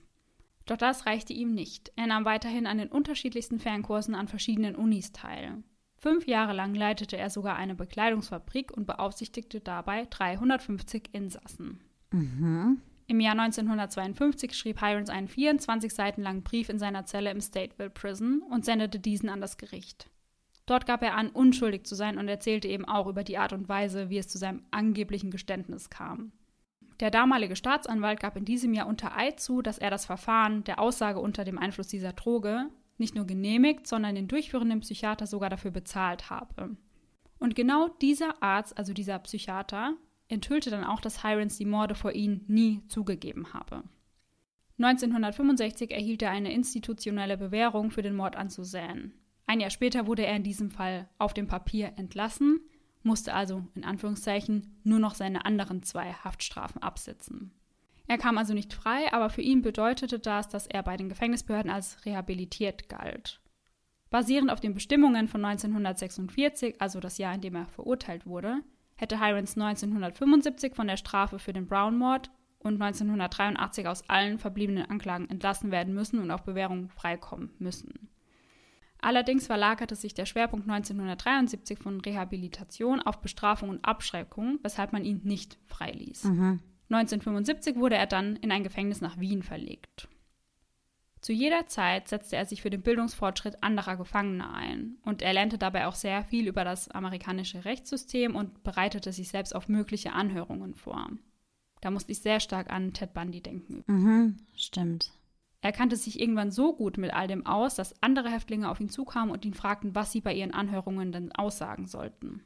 [0.71, 1.91] Doch das reichte ihm nicht.
[1.97, 5.65] Er nahm weiterhin an den unterschiedlichsten Fernkursen an verschiedenen Unis teil.
[5.97, 11.81] Fünf Jahre lang leitete er sogar eine Bekleidungsfabrik und beaufsichtigte dabei 350 Insassen.
[12.13, 12.81] Mhm.
[13.09, 17.91] Im Jahr 1952 schrieb Hirons einen 24 Seiten langen Brief in seiner Zelle im Stateville
[17.91, 20.09] Prison und sendete diesen an das Gericht.
[20.67, 23.69] Dort gab er an, unschuldig zu sein und erzählte eben auch über die Art und
[23.69, 26.31] Weise, wie es zu seinem angeblichen Geständnis kam.
[27.01, 30.79] Der damalige Staatsanwalt gab in diesem Jahr unter Eid zu, dass er das Verfahren der
[30.79, 35.71] Aussage unter dem Einfluss dieser Droge nicht nur genehmigt, sondern den durchführenden Psychiater sogar dafür
[35.71, 36.77] bezahlt habe.
[37.39, 39.95] Und genau dieser Arzt, also dieser Psychiater,
[40.29, 43.83] enthüllte dann auch, dass Hirons die Morde vor ihm nie zugegeben habe.
[44.79, 49.11] 1965 erhielt er eine institutionelle Bewährung für den Mord an Suzanne.
[49.47, 52.61] Ein Jahr später wurde er in diesem Fall auf dem Papier entlassen,
[53.03, 57.53] musste also in Anführungszeichen nur noch seine anderen zwei Haftstrafen absitzen.
[58.07, 61.71] Er kam also nicht frei, aber für ihn bedeutete das, dass er bei den Gefängnisbehörden
[61.71, 63.41] als rehabilitiert galt.
[64.11, 68.63] Basierend auf den Bestimmungen von 1946, also das Jahr, in dem er verurteilt wurde,
[68.97, 75.31] hätte Hirons 1975 von der Strafe für den Brown-Mord und 1983 aus allen verbliebenen Anklagen
[75.31, 78.10] entlassen werden müssen und auf Bewährung freikommen müssen.
[79.03, 85.21] Allerdings verlagerte sich der Schwerpunkt 1973 von Rehabilitation auf Bestrafung und Abschreckung, weshalb man ihn
[85.25, 86.25] nicht freiließ.
[86.25, 86.61] Mhm.
[86.91, 90.09] 1975 wurde er dann in ein Gefängnis nach Wien verlegt.
[91.21, 95.59] Zu jeder Zeit setzte er sich für den Bildungsfortschritt anderer Gefangener ein und er lernte
[95.59, 100.75] dabei auch sehr viel über das amerikanische Rechtssystem und bereitete sich selbst auf mögliche Anhörungen
[100.75, 101.11] vor.
[101.83, 103.85] Da musste ich sehr stark an Ted Bundy denken.
[103.87, 105.13] Mhm, stimmt.
[105.63, 108.89] Er kannte sich irgendwann so gut mit all dem aus, dass andere Häftlinge auf ihn
[108.89, 112.43] zukamen und ihn fragten, was sie bei ihren Anhörungen denn aussagen sollten.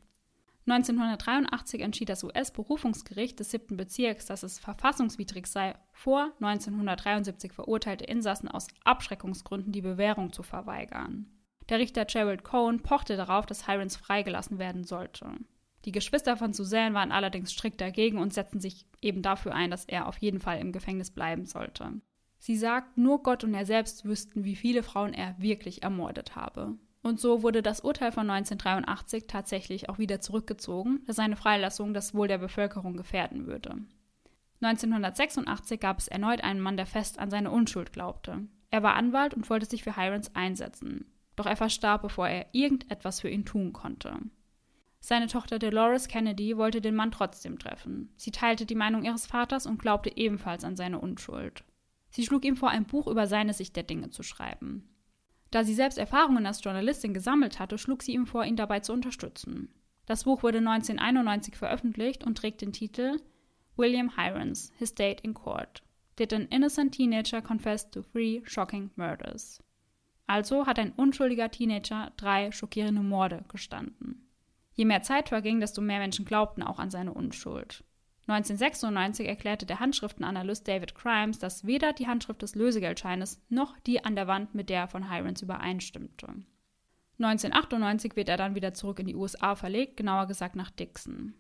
[0.67, 8.49] 1983 entschied das US-Berufungsgericht des siebten Bezirks, dass es verfassungswidrig sei, vor 1973 verurteilte Insassen
[8.49, 11.27] aus Abschreckungsgründen die Bewährung zu verweigern.
[11.69, 15.33] Der Richter Gerald Cohen pochte darauf, dass Hirons freigelassen werden sollte.
[15.85, 19.85] Die Geschwister von Suzanne waren allerdings strikt dagegen und setzten sich eben dafür ein, dass
[19.85, 22.01] er auf jeden Fall im Gefängnis bleiben sollte.
[22.45, 26.77] Sie sagt, nur Gott und er selbst wüssten, wie viele Frauen er wirklich ermordet habe.
[27.01, 32.13] Und so wurde das Urteil von 1983 tatsächlich auch wieder zurückgezogen, da seine Freilassung das
[32.13, 33.79] Wohl der Bevölkerung gefährden würde.
[34.61, 38.47] 1986 gab es erneut einen Mann, der fest an seine Unschuld glaubte.
[38.71, 41.07] Er war Anwalt und wollte sich für Hirons einsetzen.
[41.37, 44.19] Doch er verstarb, bevor er irgendetwas für ihn tun konnte.
[45.01, 48.13] Seine Tochter Dolores Kennedy wollte den Mann trotzdem treffen.
[48.19, 51.65] Sie teilte die Meinung ihres Vaters und glaubte ebenfalls an seine Unschuld.
[52.15, 54.89] Sie schlug ihm vor, ein Buch über seine Sicht der Dinge zu schreiben.
[55.51, 58.93] Da sie selbst Erfahrungen als Journalistin gesammelt hatte, schlug sie ihm vor, ihn dabei zu
[58.93, 59.75] unterstützen.
[60.07, 63.21] Das Buch wurde 1991 veröffentlicht und trägt den Titel
[63.75, 65.83] William Hirons, His Date in Court.
[66.17, 69.61] Did an innocent teenager confess to three shocking murders?
[70.29, 74.31] Also hat ein unschuldiger Teenager drei schockierende Morde gestanden.
[74.75, 77.83] Je mehr Zeit verging, desto mehr Menschen glaubten auch an seine Unschuld.
[78.27, 84.17] 1996 erklärte der Handschriftenanalyst David Crimes, dass weder die Handschrift des Lösegeldscheines noch die an
[84.17, 86.29] der Wand mit der von Hirons übereinstimmte.
[87.19, 91.35] 1998 wird er dann wieder zurück in die USA verlegt, genauer gesagt nach Dixon.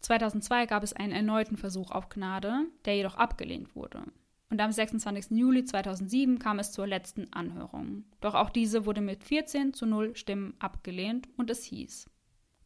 [0.00, 4.02] 2002 gab es einen erneuten Versuch auf Gnade, der jedoch abgelehnt wurde.
[4.50, 5.30] Und am 26.
[5.30, 8.04] Juli 2007 kam es zur letzten Anhörung.
[8.20, 12.10] Doch auch diese wurde mit 14 zu 0 Stimmen abgelehnt und es hieß: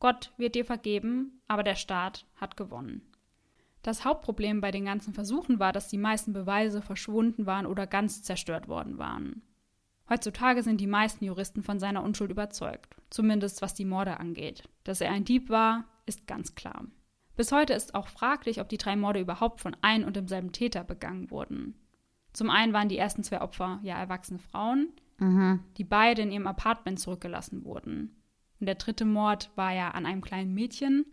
[0.01, 3.03] Gott wird dir vergeben, aber der Staat hat gewonnen.
[3.83, 8.23] Das Hauptproblem bei den ganzen Versuchen war, dass die meisten Beweise verschwunden waren oder ganz
[8.23, 9.43] zerstört worden waren.
[10.09, 14.69] Heutzutage sind die meisten Juristen von seiner Unschuld überzeugt, zumindest was die Morde angeht.
[14.85, 16.87] Dass er ein Dieb war, ist ganz klar.
[17.37, 20.83] Bis heute ist auch fraglich, ob die drei Morde überhaupt von ein und demselben Täter
[20.83, 21.75] begangen wurden.
[22.33, 25.61] Zum einen waren die ersten zwei Opfer ja erwachsene Frauen, mhm.
[25.77, 28.17] die beide in ihrem Apartment zurückgelassen wurden.
[28.59, 31.05] Und der dritte Mord war ja an einem kleinen Mädchen,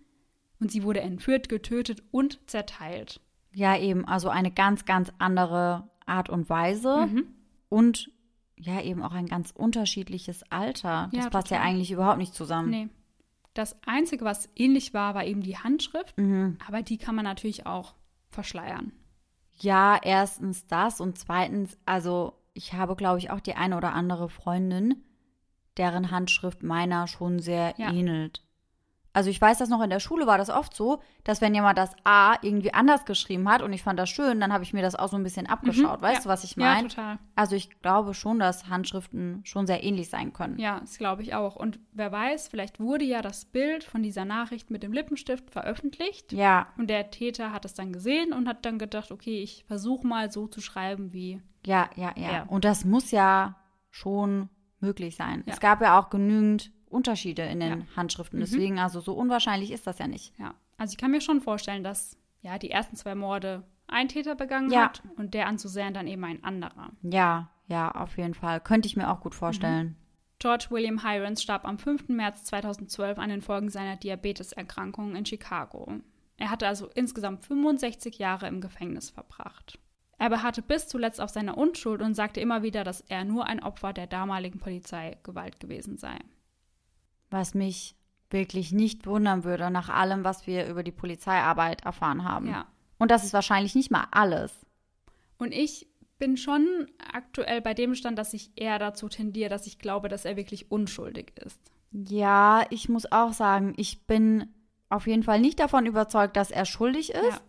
[0.59, 3.21] und sie wurde entführt, getötet und zerteilt.
[3.53, 7.27] Ja, eben, also eine ganz, ganz andere Art und Weise mhm.
[7.69, 8.11] und
[8.57, 11.09] ja, eben auch ein ganz unterschiedliches Alter.
[11.13, 12.69] Das ja, passt ja eigentlich überhaupt nicht zusammen.
[12.69, 12.89] Nee,
[13.53, 16.17] Das Einzige, was ähnlich war, war eben die Handschrift.
[16.17, 16.57] Mhm.
[16.65, 17.95] Aber die kann man natürlich auch
[18.29, 18.91] verschleiern.
[19.59, 24.29] Ja, erstens das und zweitens, also ich habe, glaube ich, auch die eine oder andere
[24.29, 25.03] Freundin,
[25.77, 27.91] deren Handschrift meiner schon sehr Ja.
[27.91, 28.44] ähnelt.
[29.15, 31.77] Also ich weiß, dass noch in der Schule war das oft so, dass wenn jemand
[31.77, 34.81] das A irgendwie anders geschrieben hat und ich fand das schön, dann habe ich mir
[34.81, 36.01] das auch so ein bisschen abgeschaut.
[36.01, 36.19] Weißt Mhm.
[36.19, 36.23] ja.
[36.23, 36.87] du, was ich Ja, meine?
[36.89, 37.17] total.
[37.35, 40.59] also ich glaube schon, dass Handschriften schon sehr ähnlich sein können.
[40.59, 41.55] Ja, das glaube ich auch.
[41.55, 46.33] Und wer weiß, vielleicht wurde ja das Bild von dieser Nachricht mit dem Lippenstift veröffentlicht.
[46.33, 50.05] Ja, Und der Täter hat es dann gesehen und hat dann gedacht, okay, ich versuche
[50.05, 51.41] mal so zu schreiben wie.
[51.65, 52.31] ja, ja, ja.
[52.31, 52.43] Ja.
[52.47, 53.55] Und das muss ja
[53.91, 54.49] schon
[54.81, 55.43] möglich sein.
[55.45, 55.53] Ja.
[55.53, 57.75] Es gab ja auch genügend Unterschiede in den Ja.
[57.77, 57.95] Mhm.
[57.95, 58.39] Handschriften.
[58.39, 60.33] Deswegen, also so unwahrscheinlich ist das ja nicht.
[60.39, 60.55] Ja.
[60.77, 64.71] Also ich kann mir schon vorstellen, dass ja die ersten zwei Morde ein Täter begangen
[64.71, 64.85] Ja.
[64.85, 66.91] hat und der anzusehen dann eben ein anderer.
[67.03, 68.59] Ja, ja, auf jeden Fall.
[68.59, 69.95] Könnte ich mir auch gut vorstellen.
[70.39, 72.09] George William Hirons starb am 5.
[72.09, 75.87] März 2012 an den Folgen seiner Diabeteserkrankung in Chicago.
[76.37, 79.79] Er hatte also insgesamt 65 Jahre im Gefängnis verbracht.
[80.17, 83.61] Er beharrte bis zuletzt auf seiner Unschuld und sagte immer wieder, dass er nur ein
[83.63, 86.17] Opfer der damaligen Polizeigewalt gewesen sei.
[87.35, 87.97] Was mich
[88.29, 92.47] wirklich nicht wundern würde, nach allem, was wir über die Polizeiarbeit erfahren haben.
[92.47, 92.65] Ja.
[92.97, 94.53] Und das ist wahrscheinlich nicht mal alles.
[95.37, 95.85] Und ich
[96.17, 100.23] bin schon aktuell bei dem Stand, dass ich eher dazu tendiere, dass ich glaube, dass
[100.23, 101.59] er wirklich unschuldig ist.
[101.91, 104.47] Ja, ich muss auch sagen, ich bin
[104.87, 107.21] auf jeden Fall nicht davon überzeugt, dass er schuldig ist.
[107.21, 107.41] Ja.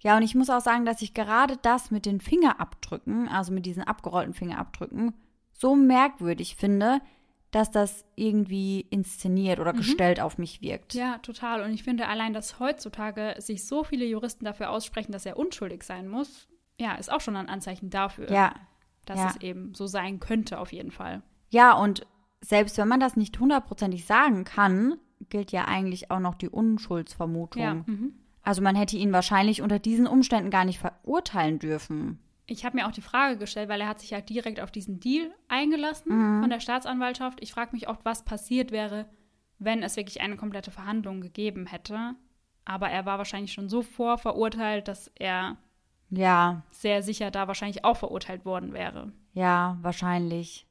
[0.00, 3.64] Ja, und ich muss auch sagen, dass ich gerade das mit den Fingerabdrücken, also mit
[3.64, 5.14] diesen abgerollten Fingerabdrücken,
[5.54, 7.00] so merkwürdig finde,
[7.54, 10.94] dass das irgendwie inszeniert oder gestellt auf mich wirkt.
[10.94, 11.62] Ja, total.
[11.62, 15.84] Und ich finde allein, dass heutzutage sich so viele Juristen dafür aussprechen, dass er unschuldig
[15.84, 16.48] sein muss,
[16.78, 18.54] ja, ist auch schon ein Anzeichen dafür, ja.
[19.06, 19.28] dass ja.
[19.28, 21.22] es eben so sein könnte, auf jeden Fall.
[21.50, 22.06] Ja, und
[22.40, 24.96] selbst wenn man das nicht hundertprozentig sagen kann,
[25.30, 27.62] gilt ja eigentlich auch noch die Unschuldsvermutung.
[27.62, 27.74] Ja.
[27.74, 28.14] Mhm.
[28.42, 32.18] Also man hätte ihn wahrscheinlich unter diesen Umständen gar nicht verurteilen dürfen.
[32.46, 35.00] Ich habe mir auch die Frage gestellt, weil er hat sich halt direkt auf diesen
[35.00, 37.42] Deal eingelassen von der Staatsanwaltschaft.
[37.42, 39.06] Ich frage mich oft, was passiert wäre,
[39.58, 42.14] wenn es wirklich eine komplette Verhandlung gegeben hätte.
[42.66, 45.56] Aber er war wahrscheinlich schon so vorverurteilt, dass er
[46.10, 49.12] Ja, sehr sicher da wahrscheinlich auch verurteilt worden wäre.
[49.32, 50.66] ja, wahrscheinlich.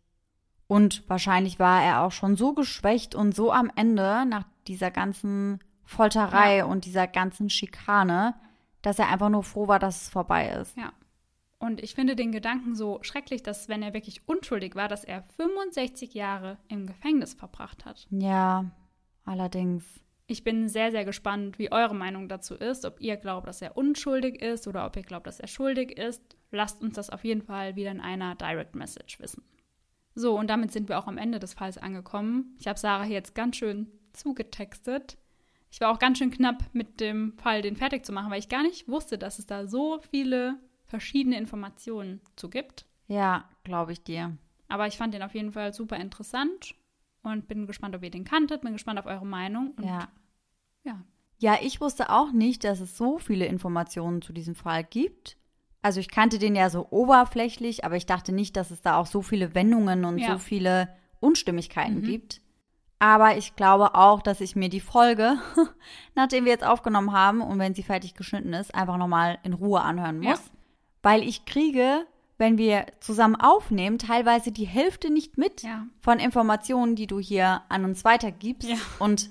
[0.68, 5.60] Und wahrscheinlich war er auch schon so geschwächt und so am Ende nach dieser ganzen
[5.84, 8.36] Folterei und dieser ganzen Schikane,
[8.82, 10.78] dass er einfach nur froh war, dass es vorbei ist.
[10.78, 10.92] Ja.
[11.64, 15.24] Und ich finde den Gedanken so schrecklich, dass wenn er wirklich unschuldig war, dass er
[15.38, 18.06] 65 Jahre im Gefängnis verbracht hat.
[18.10, 18.70] Ja,
[19.24, 19.86] allerdings.
[20.28, 23.78] Ich bin sehr, sehr gespannt, wie eure Meinung dazu ist, ob ihr glaubt, dass er
[23.78, 26.36] unschuldig ist oder ob ihr glaubt, dass er schuldig ist.
[26.52, 29.44] Lasst uns das auf jeden Fall wieder in einer Direct Message wissen.
[30.16, 32.58] So, und damit sind wir auch am Ende des Falls angekommen.
[32.60, 35.18] Ich habe Sarah hier jetzt ganz schön zugetextet.
[35.72, 38.50] Ich war auch ganz schön knapp mit dem Fall, den fertig zu machen, weil ich
[38.50, 40.60] gar nicht wusste, dass es da so viele
[40.94, 42.86] verschiedene Informationen zu gibt.
[43.08, 44.38] Ja, glaube ich dir.
[44.68, 46.76] Aber ich fand den auf jeden Fall super interessant
[47.24, 48.62] und bin gespannt, ob ihr den kanntet.
[48.62, 49.74] Bin gespannt auf eure Meinung.
[49.82, 50.08] Ja.
[50.84, 51.02] ja,
[51.40, 55.36] Ja, ich wusste auch nicht, dass es so viele Informationen zu diesem Fall gibt.
[55.82, 59.08] Also ich kannte den ja so oberflächlich, aber ich dachte nicht, dass es da auch
[59.08, 60.34] so viele Wendungen und Ja.
[60.34, 60.90] so viele
[61.20, 62.04] Unstimmigkeiten Mhm.
[62.04, 62.40] gibt.
[63.00, 65.38] Aber ich glaube auch, dass ich mir die Folge,
[66.16, 69.82] nachdem wir jetzt aufgenommen haben und wenn sie fertig geschnitten ist, einfach nochmal in Ruhe
[69.82, 70.40] anhören muss.
[70.40, 70.53] Ja.
[71.04, 72.06] Weil ich kriege,
[72.40, 75.86] wenn wir zusammen aufnehmen, teilweise die Hälfte nicht mit Ja.
[76.00, 78.68] von Informationen, die du hier an uns weitergibst.
[78.68, 78.78] Ja.
[79.00, 79.30] Und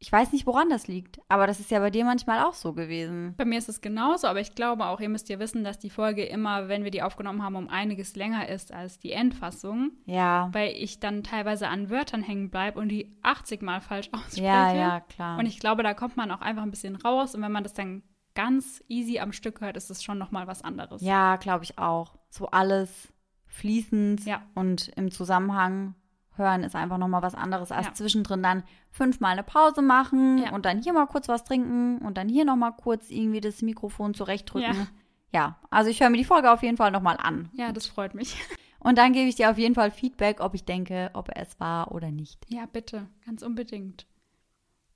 [0.00, 2.72] ich weiß nicht, woran das liegt, aber das ist ja bei dir manchmal auch so
[2.72, 3.34] gewesen.
[3.36, 5.90] Bei mir ist es genauso, aber ich glaube auch, ihr müsst ja wissen, dass die
[5.90, 10.50] Folge immer, wenn wir die aufgenommen haben, um einiges länger ist als die Endfassung, Ja.
[10.52, 14.44] weil ich dann teilweise an Wörtern hängen bleibe und die 80 Mal falsch ausspreche.
[14.46, 15.36] Ja, ja, klar.
[15.36, 17.74] Und ich glaube, da kommt man auch einfach ein bisschen raus und wenn man das
[17.74, 18.02] dann
[18.38, 21.02] ganz easy am Stück hört, ist es schon nochmal was anderes.
[21.02, 22.16] ja, glaube ich auch.
[22.30, 23.08] So alles
[23.46, 24.42] fließend Ja.
[24.54, 25.94] und im Zusammenhang
[26.36, 27.94] hören ist einfach nochmal was anderes, als Ja.
[27.94, 28.62] zwischendrin dann
[28.92, 30.52] fünfmal eine Pause machen Ja.
[30.54, 34.14] und dann hier mal kurz was trinken und dann hier nochmal kurz irgendwie das Mikrofon
[34.14, 34.86] zurechtdrücken.
[35.32, 35.58] Ja.
[35.70, 37.48] Also ich höre mir die Folge auf jeden Fall nochmal an.
[37.54, 38.36] Ja, das freut mich.
[38.80, 41.90] Und dann gebe ich dir auf jeden Fall Feedback, ob ich denke, ob es war
[41.90, 42.38] oder nicht.
[42.48, 44.06] Ja, bitte, ganz unbedingt.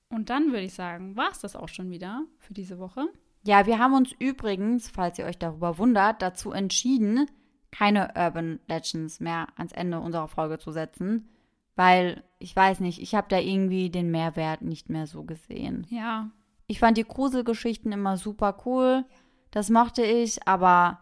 [0.08, 3.08] Und dann würde ich sagen, war es das auch schon wieder für diese Woche.
[3.44, 7.28] Ja, wir haben uns übrigens, falls ihr euch darüber wundert, dazu entschieden,
[7.70, 11.28] keine Urban Legends mehr ans Ende unserer Folge zu setzen,
[11.74, 15.86] weil ich weiß nicht, ich habe da irgendwie den Mehrwert nicht mehr so gesehen.
[15.90, 16.30] Ja,
[16.66, 19.04] Ich fand die Gruselgeschichten immer super cool,
[19.50, 21.00] das mochte ich, aber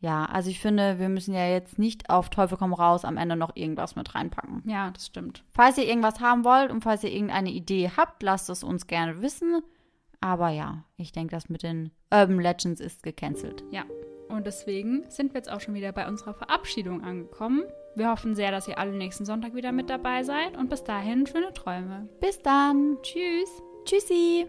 [0.00, 3.36] ja, also ich finde, wir müssen ja jetzt nicht auf Teufel komm raus am Ende
[3.36, 4.62] noch irgendwas mit reinpacken.
[4.66, 5.44] Ja, das stimmt.
[5.52, 9.22] Falls ihr irgendwas haben wollt und falls ihr irgendeine Idee habt, lasst es uns gerne
[9.22, 9.62] wissen.
[10.26, 13.62] Aber ja, ich denke, das mit den Urban Legends ist gecancelt.
[13.70, 13.84] Ja.
[14.28, 17.62] Und deswegen sind wir jetzt auch schon wieder bei unserer Verabschiedung angekommen.
[17.94, 21.28] Wir hoffen sehr, dass ihr alle nächsten Sonntag wieder mit dabei seid und bis dahin
[21.28, 22.08] schöne Träume.
[22.20, 22.98] Bis dann.
[23.02, 23.62] Tschüss.
[23.84, 24.48] Tschüssi.